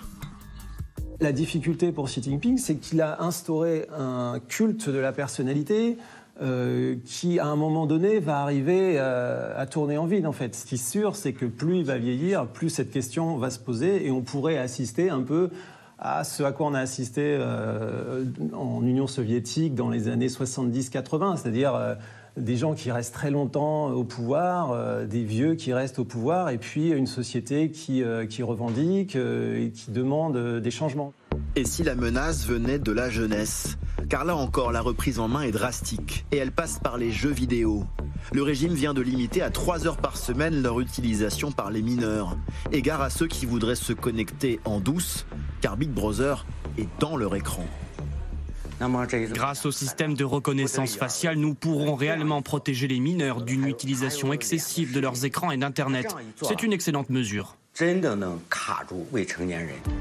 [1.20, 5.96] La difficulté pour Xi Jinping, c'est qu'il a instauré un culte de la personnalité,
[6.42, 10.54] euh, qui, à un moment donné, va arriver euh, à tourner en vide, en fait.
[10.56, 13.60] Ce qui est sûr, c'est que plus il va vieillir, plus cette question va se
[13.60, 15.50] poser et on pourrait assister un peu
[15.98, 18.24] à ce à quoi on a assisté euh,
[18.54, 21.96] en Union soviétique dans les années 70-80, c'est-à-dire
[22.36, 26.58] des gens qui restent très longtemps au pouvoir, des vieux qui restent au pouvoir, et
[26.58, 31.12] puis une société qui, qui revendique et qui demande des changements.
[31.56, 33.76] Et si la menace venait de la jeunesse?
[34.08, 37.30] Car là encore, la reprise en main est drastique et elle passe par les jeux
[37.30, 37.84] vidéo.
[38.32, 42.36] Le régime vient de limiter à 3 heures par semaine leur utilisation par les mineurs.
[42.70, 45.26] Égard à ceux qui voudraient se connecter en douce,
[45.60, 46.46] car Big Brother
[46.78, 47.64] est dans leur écran.
[48.80, 54.92] Grâce au système de reconnaissance faciale, nous pourrons réellement protéger les mineurs d'une utilisation excessive
[54.92, 56.14] de leurs écrans et d'Internet.
[56.42, 57.56] C'est une excellente mesure.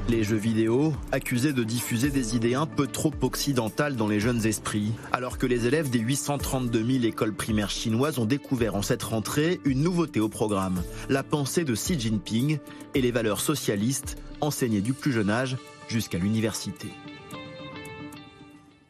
[0.08, 4.44] Les jeux vidéo, accusés de diffuser des idées un peu trop occidentales dans les jeunes
[4.44, 9.02] esprits, alors que les élèves des 832 000 écoles primaires chinoises ont découvert en cette
[9.02, 12.58] rentrée une nouveauté au programme, la pensée de Xi Jinping
[12.94, 15.56] et les valeurs socialistes enseignées du plus jeune âge
[15.88, 16.88] jusqu'à l'université.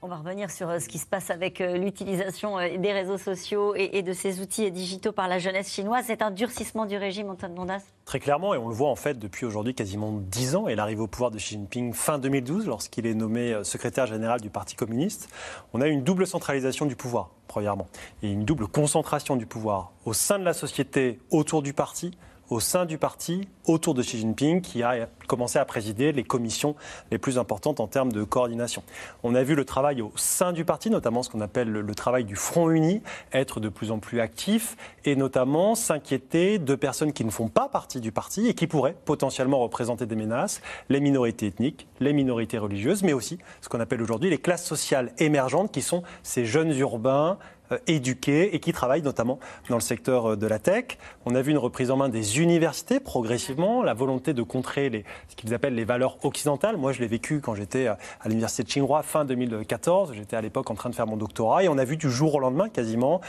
[0.04, 3.18] On va revenir sur euh, ce qui se passe avec euh, l'utilisation euh, des réseaux
[3.18, 6.06] sociaux et de ces outils digitaux par la jeunesse chinoise.
[6.08, 9.16] C'est un durcissement du régime, Antoine Bondas Très clairement, et on le voit en fait
[9.16, 13.06] depuis aujourd'hui quasiment 10 ans, et l'arrivée au pouvoir de Xi Jinping fin 2012, lorsqu'il
[13.06, 15.28] est nommé secrétaire général du Parti communiste,
[15.72, 17.86] on a une double centralisation du pouvoir, premièrement,
[18.24, 22.10] et une double concentration du pouvoir au sein de la société, autour du parti,
[22.52, 26.76] au sein du parti autour de Xi Jinping qui a commencé à présider les commissions
[27.10, 28.82] les plus importantes en termes de coordination.
[29.22, 32.24] On a vu le travail au sein du parti, notamment ce qu'on appelle le, travail
[32.24, 33.00] du Front uni,
[33.32, 37.68] être de plus en plus actif et notamment s'inquiéter de personnes qui ne font pas
[37.68, 42.58] partie du parti et qui pourraient potentiellement représenter des menaces, les minorités ethniques, les minorités
[42.58, 46.76] religieuses, mais aussi ce qu'on appelle aujourd'hui les classes sociales émergentes qui sont ces jeunes
[46.76, 47.38] urbains,
[47.86, 50.98] éduqués et qui travaillent notamment dans le secteur euh, de la tech.
[51.24, 55.36] On a vu une reprise en main des universités progressivement, la volonté de contrer ce
[55.36, 56.76] qu'ils appellent les valeurs occidentales.
[56.76, 60.12] Moi, je l'ai vécu quand j'étais euh, à l'université de Tsinghua fin 2014.
[60.14, 62.34] J'étais à l'époque en train de faire mon doctorat et on a vu du jour
[62.34, 63.20] au lendemain quasiment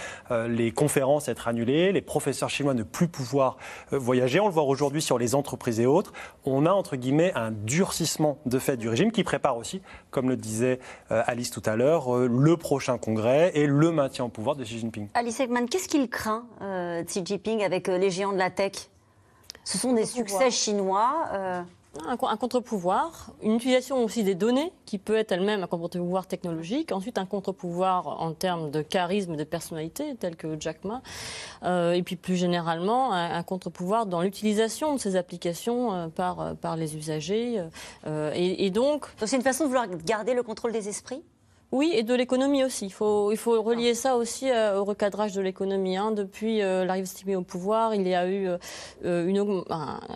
[0.47, 3.57] les conférences être annulées, les professeurs chinois ne plus pouvoir
[3.91, 4.39] voyager.
[4.39, 6.13] On le voit aujourd'hui sur les entreprises et autres.
[6.45, 9.81] On a entre guillemets un durcissement de fait du régime qui prépare aussi,
[10.11, 10.79] comme le disait
[11.09, 15.07] Alice tout à l'heure, le prochain congrès et le maintien pouvoir de Xi Jinping.
[15.13, 18.73] Alice Ekman, qu'est-ce qu'il craint, euh, Xi Jinping, avec euh, les géants de la tech?
[19.63, 21.27] Ce sont des succès chinois.
[21.31, 21.61] Euh.
[22.07, 27.19] Un, contre-pouvoir, une utilisation aussi des données, qui peut être elle-même un contre-pouvoir technologique, ensuite
[27.19, 31.03] un contre-pouvoir en termes de charisme de personnalité, tel que Jack Ma,
[31.93, 37.63] et puis plus généralement un, contre-pouvoir dans l'utilisation de ces applications par, par les usagers.
[38.07, 39.05] et, et donc...
[39.23, 41.21] C'est une façon de vouloir garder le contrôle des esprits?
[41.73, 42.85] Oui, et de l'économie aussi.
[42.85, 45.97] Il faut, relier ça aussi euh, au recadrage de l'économie.
[45.97, 46.11] Hein.
[46.11, 48.47] Depuis euh, l'arrivée de au pouvoir, il y a eu
[49.03, 49.63] euh,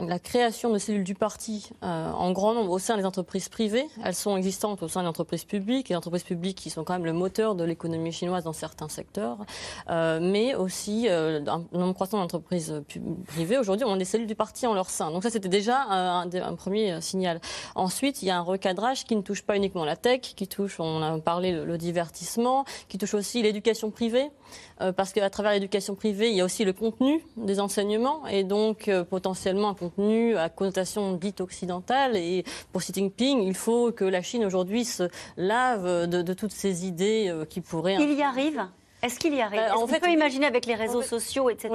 [0.08, 3.88] la création de cellules du parti en grand nombre au sein des entreprises privées.
[4.04, 6.94] Elles sont existantes au sein des entreprises publiques, et les entreprises publiques qui sont quand
[6.94, 9.40] même le moteur de l'économie chinoise dans certains secteurs,
[9.90, 12.84] mais aussi un nombre croissant d'entreprises
[13.28, 15.10] privées aujourd'hui ont des cellules du parti en leur sein.
[15.10, 17.42] Donc ça, c'était déjà un, premier signal.
[17.74, 20.80] Ensuite, il y a un recadrage qui ne touche pas uniquement la tech, qui touche,
[20.80, 24.30] on a parlé le, divertissement, qui touche aussi l'éducation privée,
[24.82, 28.44] euh, parce qu'à travers l'éducation privée, il y a aussi le contenu des enseignements, et
[28.44, 32.16] donc euh, potentiellement un contenu à connotation dite occidentale.
[32.16, 36.86] Et pour Xi Jinping, il faut que la Chine aujourd'hui se lave de, toutes ces
[36.86, 37.98] idées euh, qui pourraient...
[38.00, 38.66] Il y arrive
[39.04, 39.62] est-ce qu'il y arrive?
[39.78, 41.70] On peut imaginer avec les réseaux sociaux, etc.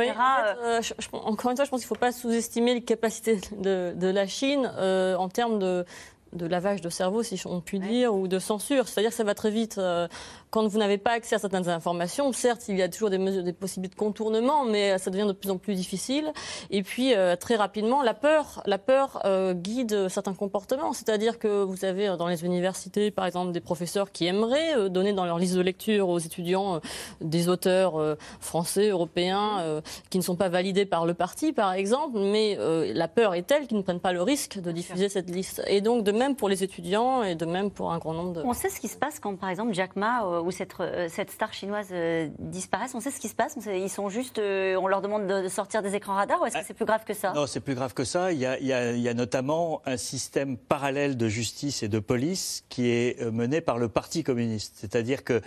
[1.13, 4.67] encore une fois, je pense qu'il ne faut pas sous-estimer les capacités de, la Chine
[4.67, 5.87] en termes de,
[6.33, 8.89] de lavage de cerveau, si on peut dire, ou de censure.
[8.89, 9.79] C'est-à-dire que ça va très vite.
[9.79, 10.09] Euh,
[10.53, 13.43] quand vous n'avez pas accès à certaines informations, certes, il y a toujours des mesures,
[13.43, 16.31] des possibilités de contournement, mais ça devient de plus en plus difficile.
[16.71, 20.93] Et puis, euh, très rapidement, la peur, la peur euh, guide certains comportements.
[20.93, 25.25] C'est-à-dire que vous avez dans les universités, par exemple, des professeurs qui aimeraient donner dans
[25.25, 26.81] leur liste de lecture aux étudiants
[27.23, 27.95] des auteurs
[28.41, 29.81] français, européens,
[30.11, 32.59] qui ne sont pas validés par le parti, par exemple, mais
[32.93, 35.63] la peur est telle qu'ils ne prennent pas le risque de diffuser cette liste.
[35.67, 38.43] Et donc, de même pour les étudiants et de même pour un grand nombre de...
[38.43, 41.31] On sait ce qui se passe quand, par exemple, Jack Ma où cette, euh, cette
[41.31, 44.87] star chinoise euh, disparaît On sait ce qui se passe Ils sont juste, euh, on
[44.87, 47.33] leur demande de sortir des écrans radars ou est-ce que c'est plus grave que ça?
[47.33, 48.33] Non, c'est plus grave que ça.
[48.33, 52.65] Il y, a, il, y a, notamment un système parallèle de justice et de police
[52.69, 54.77] qui est mené par le Parti communiste.
[54.79, 55.43] C'est-à-dire que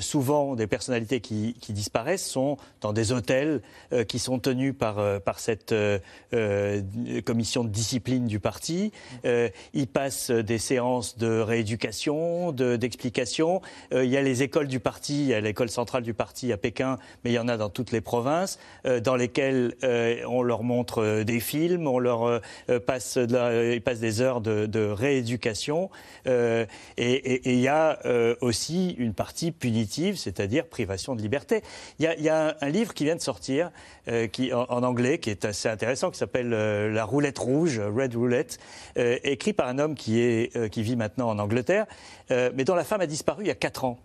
[0.00, 3.62] souvent, des personnalités qui, disparaissent sont dans des hôtels
[4.08, 5.74] qui sont tenus par, par cette
[7.24, 8.92] commission de discipline du parti.
[9.24, 13.60] ils passent des séances de rééducation, d'explication.
[13.92, 16.52] Euh, il y a les écoles du parti, il y a l'école centrale du parti
[16.52, 20.22] à Pékin, mais il y en a dans toutes les provinces, euh, dans lesquelles euh,
[20.26, 22.40] on leur montre des films, on leur
[22.86, 25.90] passe, des heures de, rééducation.
[26.26, 26.66] et,
[27.44, 27.98] il y a
[28.40, 31.62] aussi une partie punitive, c'est-à-dire privation de liberté.
[31.98, 33.70] Il y a, un, livre qui vient de sortir
[34.08, 38.58] en, anglais, qui est assez intéressant, qui s'appelle La roulette rouge, Red Roulette,
[38.96, 41.86] écrit par un homme qui, vit maintenant en Angleterre,
[42.30, 43.98] mais dont la femme a disparu il y a quatre ans.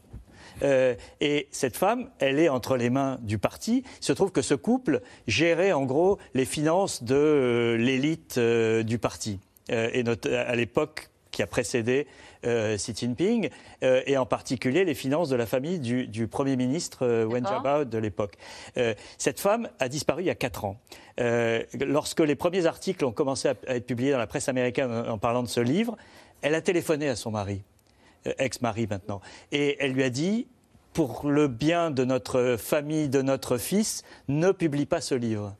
[0.61, 3.83] Euh, et cette femme, elle est entre les mains du parti.
[4.01, 8.83] Il se trouve que ce couple gérait en gros les finances de euh, l'élite euh,
[8.83, 9.39] du parti.
[9.69, 10.03] et
[10.33, 12.05] à l'époque qui a précédé
[12.43, 13.49] Xi Jinping,
[13.81, 18.35] et en particulier les finances de la famille du, Premier ministre Wen Jiabao de l'époque.
[19.17, 20.77] cette femme a disparu il y a quatre ans.
[21.17, 25.41] lorsque les premiers articles ont commencé à, être publiés dans la presse américaine en parlant
[25.41, 25.95] de ce livre,
[26.41, 27.63] elle a téléphoné à son mari
[28.37, 29.21] ex-mari maintenant.
[29.51, 30.47] Et elle lui a dit,
[30.93, 35.55] pour le bien de notre famille, de notre fils, ne publie pas ce livre.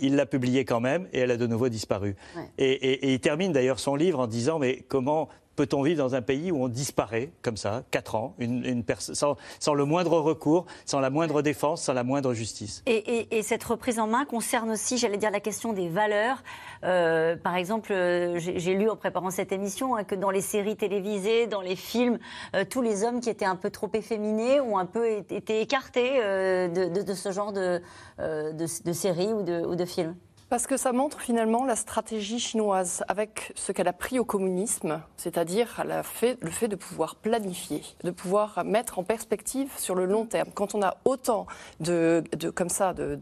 [0.00, 2.16] Il l'a publié quand même et elle a de nouveau disparu.
[2.58, 5.28] et, il termine d'ailleurs son livre en disant mais comment
[5.58, 9.74] peut-on vivre dans un pays où on disparaît comme ça, quatre ans, une, sans, sans,
[9.74, 12.84] le moindre recours, sans la moindre défense, sans la moindre justice?
[12.86, 16.44] Et, cette reprise en main concerne aussi, j'allais dire, la question des valeurs.
[16.84, 20.76] Euh, par exemple, euh, j'ai lu en préparant cette émission hein, que dans les séries
[20.76, 22.20] télévisées, dans les films,
[22.54, 26.18] euh, tous les hommes qui étaient un peu trop efféminés ont un peu été écartés
[26.18, 27.82] de, ce genre de,
[28.18, 30.14] de, séries ou de, ou de films.
[30.48, 35.02] Parce que ça montre finalement la stratégie chinoise avec ce qu'elle a pris au communisme,
[35.18, 40.48] c'est-à-dire le fait de pouvoir planifier, de pouvoir mettre en perspective sur le long terme.
[40.54, 41.46] Quand on a autant
[41.80, 42.24] de,
[42.54, 43.20] comme ça, de,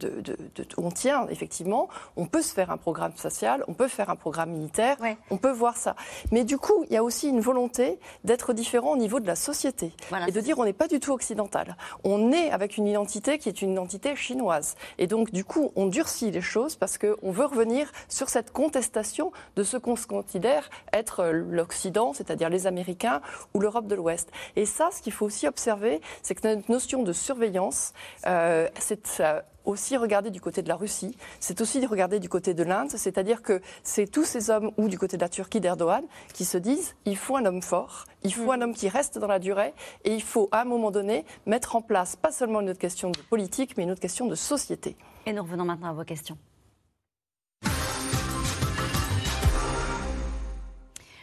[0.77, 4.51] on tient effectivement, on peut se faire un programme social, on peut faire un programme
[4.51, 4.97] militaire,
[5.31, 5.97] on peut voir ça.
[6.31, 9.37] Mais du coup, il y a aussi une volonté d'être différent au niveau de la
[9.37, 9.93] société
[10.29, 11.77] et de dire on n'est pas du tout occidental.
[12.05, 14.77] On est avec une identité qui est une identité chinoise.
[14.99, 18.53] Et donc, du coup, on durcit les choses parce que on veut revenir sur cette
[18.53, 23.21] contestation de ce qu'on se considère être l'Occident, c'est-à-dire les Américains
[23.55, 24.31] ou l'Europe de l'Ouest.
[24.57, 27.93] Et ça, ce qu'il faut aussi observer, c'est que notre notion de surveillance,
[28.27, 29.21] euh, c'est
[29.67, 33.43] aussi regarder du côté de la Russie, c'est aussi regarder du côté de l'Inde, c'est-à-dire
[33.43, 36.95] que c'est tous ces hommes, ou du côté de la Turquie d'Erdogan, qui se disent
[37.05, 38.63] il faut un homme fort, il faut un mm.
[38.63, 41.83] homme qui reste dans la durée, et il faut à un moment donné mettre en
[41.83, 44.97] place pas seulement une autre question de politique, mais une autre question de société.
[45.27, 46.39] Et nous revenons maintenant à vos questions.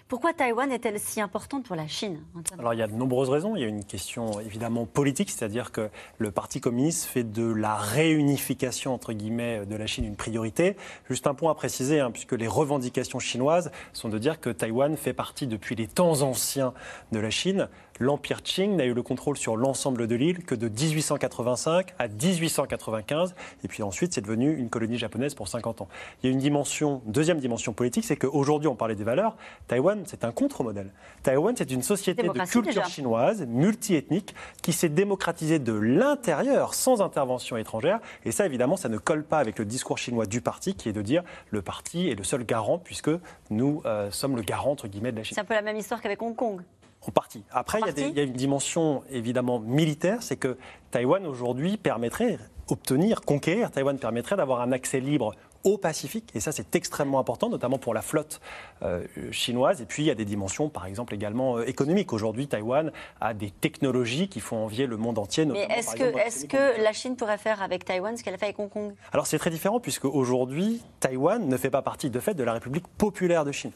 [0.07, 2.23] Pourquoi Taïwan est-elle si importante pour la Chine
[2.59, 3.55] Alors il y a de nombreuses raisons.
[3.55, 7.75] Il y a une question évidemment politique, c'est-à-dire que le Parti communiste fait de la
[7.75, 10.75] réunification entre guillemets de la Chine une priorité.
[11.09, 14.97] Juste un point à préciser, hein, puisque les revendications chinoises sont de dire que Taïwan
[14.97, 16.73] fait partie depuis les temps anciens
[17.11, 17.69] de la Chine
[17.99, 23.35] l'Empire Qing n'a eu le contrôle sur l'ensemble de l'île que de 1885 à 1895.
[23.63, 25.87] Et puis ensuite, c'est devenu une colonie japonaise pour 50 ans.
[26.21, 29.35] Il y a une dimension, deuxième dimension politique, c'est qu'aujourd'hui, on parlait des valeurs.
[29.67, 30.91] Taïwan, c'est un contre-modèle.
[31.23, 37.57] Taïwan, c'est une société de culture chinoise, multiethnique, qui s'est démocratisée de l'intérieur, sans intervention
[37.57, 37.99] étrangère.
[38.25, 40.93] Et ça, évidemment, ça ne colle pas avec le discours chinois du parti, qui est
[40.93, 43.11] de dire le parti est le seul garant, puisque
[43.49, 45.35] nous euh, sommes le garant, entre guillemets, de la Chine.
[45.35, 46.61] C'est un peu la même histoire qu'avec Hong Kong.
[47.05, 47.43] En partie.
[47.51, 50.57] Après, il y, a une dimension évidemment militaire, c'est que
[50.91, 52.39] Taïwan aujourd'hui permettrait,
[52.69, 57.49] obtenir, conquérir Taïwan permettrait d'avoir un accès libre au Pacifique, et ça c'est extrêmement important,
[57.49, 58.41] notamment pour la flotte
[58.81, 59.81] euh, chinoise.
[59.81, 62.11] Et puis il y a des dimensions, par exemple, également euh, économiques.
[62.13, 62.91] Aujourd'hui, Taïwan
[63.21, 65.45] a des technologies qui font envier le monde entier.
[65.45, 68.47] Mais est-ce que, est que la Chine pourrait faire avec Taïwan ce qu'elle a fait
[68.47, 68.93] avec Hong Kong?
[69.11, 72.53] Alors c'est très différent, puisque aujourd'hui, Taïwan ne fait pas partie de fait de la
[72.53, 73.71] République populaire de Chine.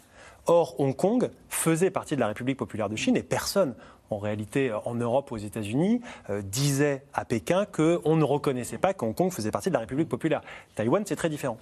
[0.48, 3.76] Or, Hong Kong faisait partie de la République populaire de Chine et personne
[4.10, 8.94] en réalité en Europe ou aux États-Unis, euh, disait à Pékin qu'on ne reconnaissait pas
[8.94, 10.42] qu'Hong Kong faisait partie de la République populaire.
[10.76, 11.58] Taïwan, c'est très différent.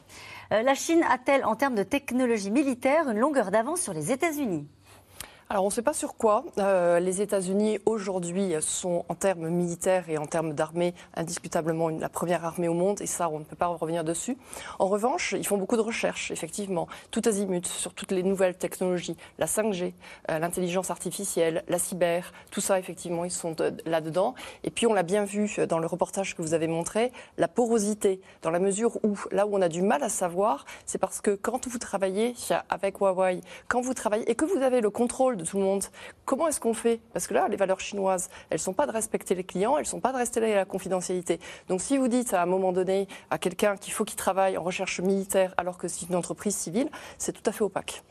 [0.51, 4.67] Euh, la Chine a-t-elle, en termes de technologie militaire, une longueur d'avance sur les États-Unis?
[5.47, 6.43] Alors on ne sait pas sur quoi.
[6.57, 12.43] Euh, les États-Unis aujourd'hui sont en termes militaires et en termes d'armée indiscutablement la première
[12.45, 14.39] armée au monde et ça on ne peut pas revenir dessus.
[14.79, 19.15] En revanche, ils font beaucoup de recherches effectivement, tout azimut sur toutes les nouvelles technologies,
[19.37, 19.93] la 5G,
[20.31, 24.33] euh, l'intelligence artificielle, la cyber, tout ça effectivement ils sont là-dedans.
[24.63, 28.19] Et puis on l'a bien vu dans le reportage que vous avez montré, la porosité
[28.41, 31.35] dans la mesure où là où on a du mal à savoir, c'est parce que
[31.35, 32.33] quand vous travaillez
[32.69, 35.83] avec Huawei, quand vous travaillez et que vous avez le contrôle de tout le monde.
[36.25, 36.99] Comment est-ce qu'on fait?
[37.13, 39.83] Parce que là, les valeurs chinoises, elles ne sont pas de respecter les clients, elles
[39.83, 41.39] ne sont pas de respecter la confidentialité.
[41.67, 44.63] Donc si vous dites à un moment donné à quelqu'un qu'il faut qu'il travaille en
[44.63, 48.03] recherche militaire alors que c'est une entreprise civile, c'est tout à fait opaque.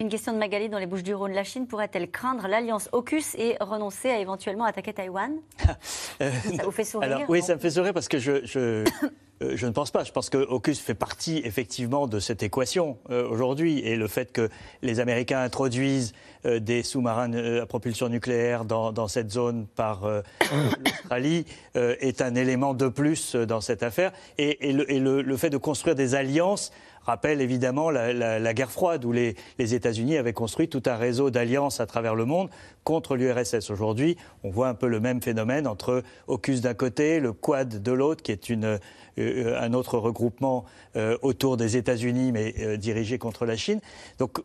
[0.00, 1.32] Une question de Magali dans les Bouches du Rhône.
[1.32, 5.36] La Chine pourrait-elle craindre l'alliance AUKUS et renoncer à éventuellement attaquer Taïwan?
[6.18, 7.16] Ça vous fait sourire?
[7.16, 8.84] Alors, Oui, ça me fait sourire parce que je, je,
[9.40, 10.04] je ne pense pas.
[10.04, 13.78] Je pense que AUKUS fait partie effectivement de cette équation euh, aujourd'hui.
[13.80, 14.48] Et le fait que
[14.82, 16.12] les Américains introduisent
[16.44, 20.02] euh, des sous-marins à propulsion nucléaire dans, cette zone par
[20.84, 24.12] l'Australie est un élément de plus dans cette affaire.
[24.38, 26.72] Et, le, fait de construire des alliances
[27.04, 31.86] rappelle évidemment la, guerre froide où les États-Unis avaient construit tout un réseau d'alliances à
[31.86, 32.50] travers le monde
[32.84, 33.70] contre l'URSS.
[33.70, 37.92] Aujourd'hui, on voit un peu le même phénomène entre AUKUS d'un côté, le Quad de
[37.92, 38.40] l'autre, qui est
[39.18, 40.64] euh, un autre regroupement
[40.96, 43.80] euh, autour des États-Unis, mais euh, dirigé contre la Chine.
[44.18, 44.40] Donc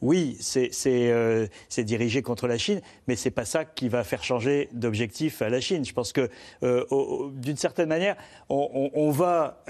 [0.00, 5.42] oui, c'est dirigé contre la Chine, mais c'est pas ça qui va faire changer d'objectif
[5.42, 5.84] à la Chine.
[5.84, 6.30] Je pense que
[7.32, 8.16] d'une certaine manière,
[8.48, 9.62] on, va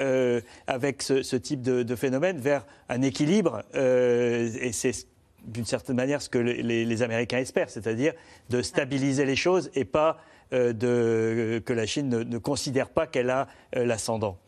[0.66, 4.92] avec ce, ce type de, de, phénomène vers un équilibre, et c'est
[5.44, 8.12] d'une certaine manière ce que les, Américains espèrent, c'est-à-dire
[8.50, 10.18] de stabiliser les choses et pas
[10.52, 14.38] euh, de, que la Chine ne, ne considère pas qu'elle a euh, l'ascendant.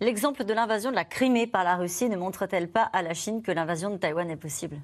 [0.00, 3.42] L'exemple de l'invasion de la Crimée par la Russie ne montre-t-elle pas à la Chine
[3.42, 4.76] que l'invasion de Taïwan est possible?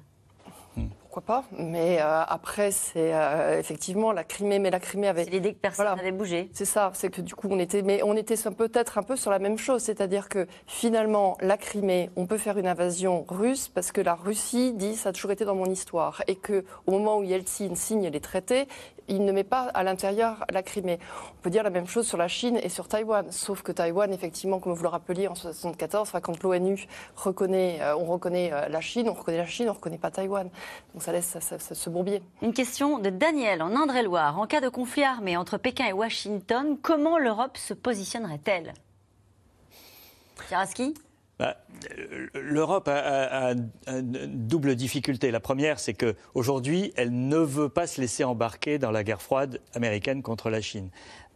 [1.21, 1.43] Pas.
[1.57, 4.59] Mais euh, après, c'est euh, effectivement la Crimée.
[4.59, 5.25] Mais la Crimée avait.
[5.25, 6.49] C'est l'idée que personne n'avait bougé.
[6.53, 6.91] C'est ça.
[6.93, 7.81] C'est que du coup, on était.
[7.81, 9.83] Mais on était peut-être un peu sur la même chose.
[9.83, 14.73] C'est-à-dire que finalement, la Crimée, on peut faire une invasion russe parce que la Russie
[14.73, 16.23] dit ça a toujours été dans mon histoire.
[16.27, 18.67] Et que au moment où Yeltsin signe les traités,
[19.07, 20.99] il ne met pas à l'intérieur la Crimée.
[21.39, 23.31] On peut dire la même chose sur la Chine et sur Taïwan.
[23.31, 28.05] Sauf que Taïwan, effectivement, comme vous le rappeliez en 1974, quand l'ONU reconnaît, euh, on
[28.05, 30.49] reconnaît la Chine, on reconnaît la Chine, on ne reconnaît pas Taïwan.
[30.93, 32.21] Donc ça laisse ce bourbier.
[32.41, 34.39] Une question de Daniel en Indre-et-Loire.
[34.39, 38.73] En cas de conflit armé entre Pékin et Washington, comment l'Europe se positionnerait-elle?
[40.47, 40.93] Tiraski
[41.39, 41.57] bah,
[42.33, 43.53] L'Europe a, a,
[43.87, 45.31] une double difficulté.
[45.31, 49.59] La première, c'est qu'aujourd'hui, elle ne veut pas se laisser embarquer dans la guerre froide
[49.73, 50.89] américaine contre la Chine.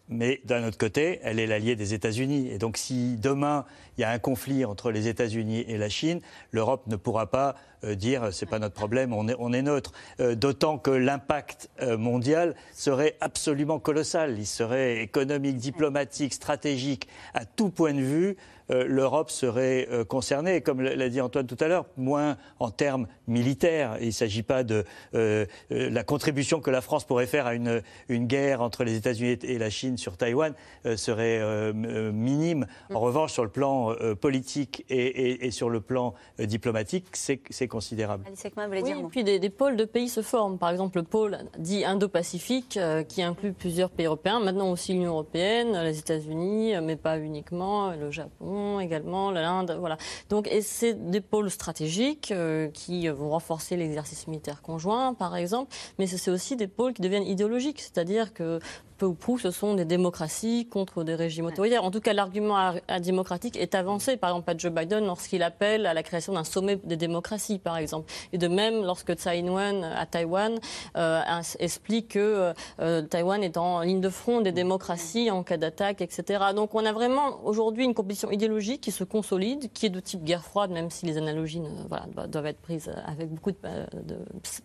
[0.09, 2.49] Mais d'un autre côté, elle est l'alliée des États-Unis.
[2.51, 3.65] Et donc, si demain
[3.97, 6.19] il y a un conflit entre les États-Unis et la Chine,
[6.51, 9.91] l'Europe ne pourra pas dire c'est pas notre problème, on est, on est neutre.
[10.19, 14.37] Euh, D'autant que l'impact euh, mondial serait absolument colossal.
[14.37, 18.37] Il serait économique, diplomatique, stratégique, à tout point de vue.
[18.71, 23.07] Euh, l'Europe serait euh, concernée, comme l'a dit Antoine tout à l'heure, moins en termes
[23.27, 23.97] militaires.
[23.99, 27.81] Il ne s'agit pas de euh, la contribution que la France pourrait faire à une,
[28.09, 30.53] une guerre entre les États-Unis et la Chine sur Taïwan
[30.95, 32.67] serait minime.
[32.93, 38.25] En revanche, sur le plan politique et, et, et, sur le plan diplomatique, c'est considérable.
[38.27, 40.57] Oui, et puis des, des, pôles de pays se forment.
[40.57, 45.81] Par exemple, le pôle dit Indo-Pacifique, qui inclut plusieurs pays européens, maintenant aussi l'Union européenne,
[45.83, 49.97] les États-Unis, mais pas uniquement, le Japon également, l'Inde, voilà.
[50.29, 55.73] Donc, et c'est des pôles stratégiques euh, qui vont renforcer l'exercice militaire conjoint, par exemple,
[55.97, 58.59] mais c'est aussi des pôles qui deviennent idéologiques, c'est-à-dire que
[59.01, 61.83] peu ou prou, ce sont des démocraties contre des régimes autoritaires.
[61.83, 64.15] En tout cas, l'argument démocratique est avancé.
[64.15, 67.77] Par exemple, à Joe Biden, lorsqu'il appelle à la création d'un sommet des démocraties, par
[67.77, 68.11] exemple.
[68.31, 70.59] Et de même, lorsque Tsai Ing-wen, à Taïwan,
[70.97, 71.21] euh,
[71.57, 76.51] explique que euh, Taïwan est en ligne de front des démocraties en cas d'attaque, etc.
[76.55, 80.23] Donc, on a vraiment aujourd'hui une compétition idéologique qui se consolide, qui est de type
[80.23, 83.57] guerre froide, même si les analogies voilà, doivent être prises avec beaucoup de,
[84.03, 84.17] de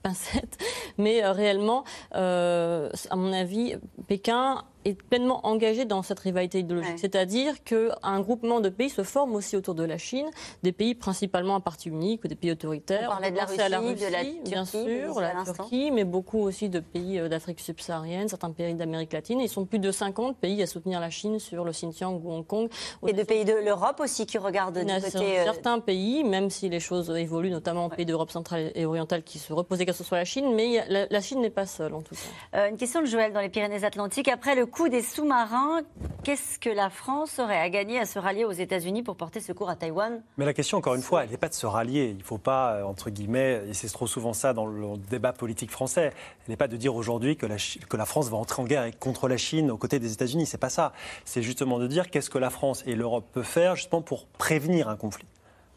[0.03, 0.59] pincettes.
[0.99, 1.85] Mais euh, réellement,
[2.15, 3.77] euh, à mon avis,
[4.09, 6.99] Pékin quelqu'un est pleinement engagé dans cette rivalité idéologique.
[6.99, 10.27] C'est-à-dire qu'un groupement de pays se forme aussi autour de la Chine,
[10.63, 13.09] des pays principalement à parti unique ou des pays autoritaires.
[13.09, 16.69] On parlait de la Russie, de la Turquie, bien sûr, la Turquie, mais beaucoup aussi
[16.69, 19.41] de pays euh, d'Afrique subsaharienne, certains pays d'Amérique latine.
[19.41, 22.47] Ils sont plus de 50 pays à soutenir la Chine sur le Xinjiang ou Hong
[22.47, 22.69] Kong.
[23.07, 25.41] Et de pays de l'Europe aussi qui regardent du côté...
[25.41, 29.23] Euh, certains pays, même si les choses évoluent, notamment en pays d'Europe centrale et orientale,
[29.23, 32.03] qui se reposaient que ce soit la Chine, mais la, Chine n'est pas seule en
[32.03, 32.59] tout cas.
[32.59, 34.29] Euh, une question de Joël dans les Pyrénées-Atlantiques.
[34.29, 35.81] Après le coup des sous-marins,
[36.23, 39.71] qu'est-ce que la France aurait à gagner à se rallier aux États-Unis pour porter secours
[39.71, 40.23] à Taïwan?
[40.37, 42.11] Mais la question, encore une fois, elle n'est pas de se rallier.
[42.11, 45.33] Il ne faut pas, euh, entre guillemets, et c'est trop souvent ça dans le débat
[45.33, 48.61] politique français, elle n'est pas de dire aujourd'hui que la, que la France va entrer
[48.61, 50.45] en guerre contre la Chine aux côtés des États-Unis.
[50.45, 50.93] C'est pas ça.
[51.25, 54.91] C'est justement de dire qu'est-ce que la France et l'Europe peuvent faire justement pour prévenir
[54.91, 55.25] un conflit.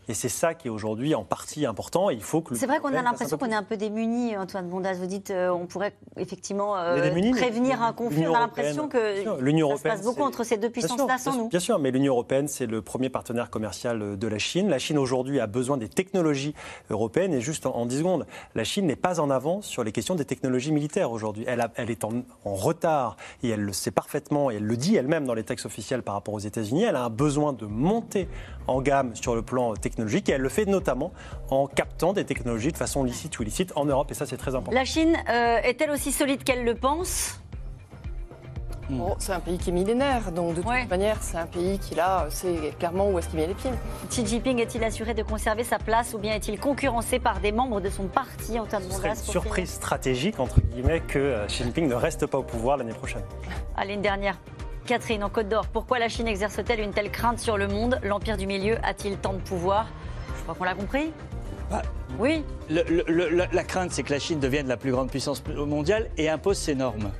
[0.10, 2.10] Et c'est ça qui est aujourd'hui en partie important.
[2.10, 2.55] il faut que.
[2.55, 4.95] C'est vrai qu'on a l'impression qu'on est un peu démunis, Antoine Bondas.
[4.95, 8.28] Vous dites, euh, on pourrait effectivement euh, prévenir un conflit.
[8.28, 11.49] On a l'impression que l'Union européenne se passe beaucoup entre ces deux puissances-là sans nous.
[11.49, 14.68] Bien sûr, mais l'Union européenne, c'est le premier partenaire commercial de la Chine.
[14.68, 16.55] La Chine aujourd'hui a besoin des technologies
[16.89, 17.36] européennes.
[17.36, 20.26] Et juste en, 10 secondes, la Chine n'est pas en avance sur les questions des
[20.26, 21.43] technologies militaires aujourd'hui.
[21.45, 24.95] Elle, elle, est en, en, retard et elle le sait parfaitement et elle le dit
[24.95, 26.82] elle-même dans les textes officiels par rapport aux États-Unis.
[26.82, 28.28] Elle a un besoin de monter
[28.66, 31.12] en gamme sur le plan technologique et elle le fait notamment
[31.50, 34.56] en captant des technologies de façon licite ou illicite en Europe et ça c'est très
[34.56, 34.72] important.
[34.72, 37.39] La Chine euh, est-elle aussi solide qu'elle le pense?
[39.20, 42.26] C'est un pays qui est millénaire, donc de toute manière, c'est un pays qui, là,
[42.30, 43.70] sait clairement où est-ce qu'il met les pieds.
[44.10, 47.82] Xi Jinping est-il assuré de conserver sa place ou bien est-il concurrencé par des membres
[47.82, 51.64] de son parti en termes de Ce une surprise stratégique, entre guillemets, que euh, Xi
[51.64, 53.24] Jinping ne reste pas au pouvoir l'année prochaine.
[53.78, 54.39] Allez, une dernière.
[54.90, 58.00] Catherine, en Côte d'Or, pourquoi la Chine exerce-t-elle une telle crainte sur le monde?
[58.02, 59.86] L'Empire du Milieu a-t-il tant de pouvoir?
[60.36, 61.14] Je crois qu'on l'a compris.
[61.70, 61.84] Bah,
[62.18, 62.44] oui.
[62.72, 66.74] la, crainte, c'est que la Chine devienne la plus grande puissance mondiale et impose ses
[66.74, 67.12] normes.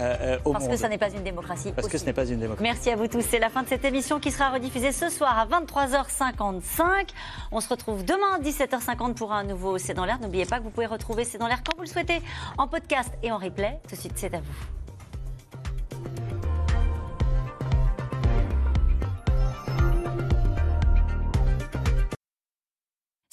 [0.00, 1.70] Euh, euh, Parce que ça n'est pas une démocratie.
[1.70, 2.64] Parce que ce n'est pas une démocratie.
[2.64, 3.22] Merci à vous tous.
[3.22, 7.10] C'est la fin de cette émission qui sera rediffusée ce soir à 23h55.
[7.52, 10.18] On se retrouve demain à 17h50 pour un nouveau C'est dans l'air.
[10.20, 12.20] N'oubliez pas que vous pouvez retrouver C'est dans l'air quand vous le souhaitez
[12.56, 13.78] en podcast et en replay.
[13.88, 14.87] Tout de suite, c'est à vous.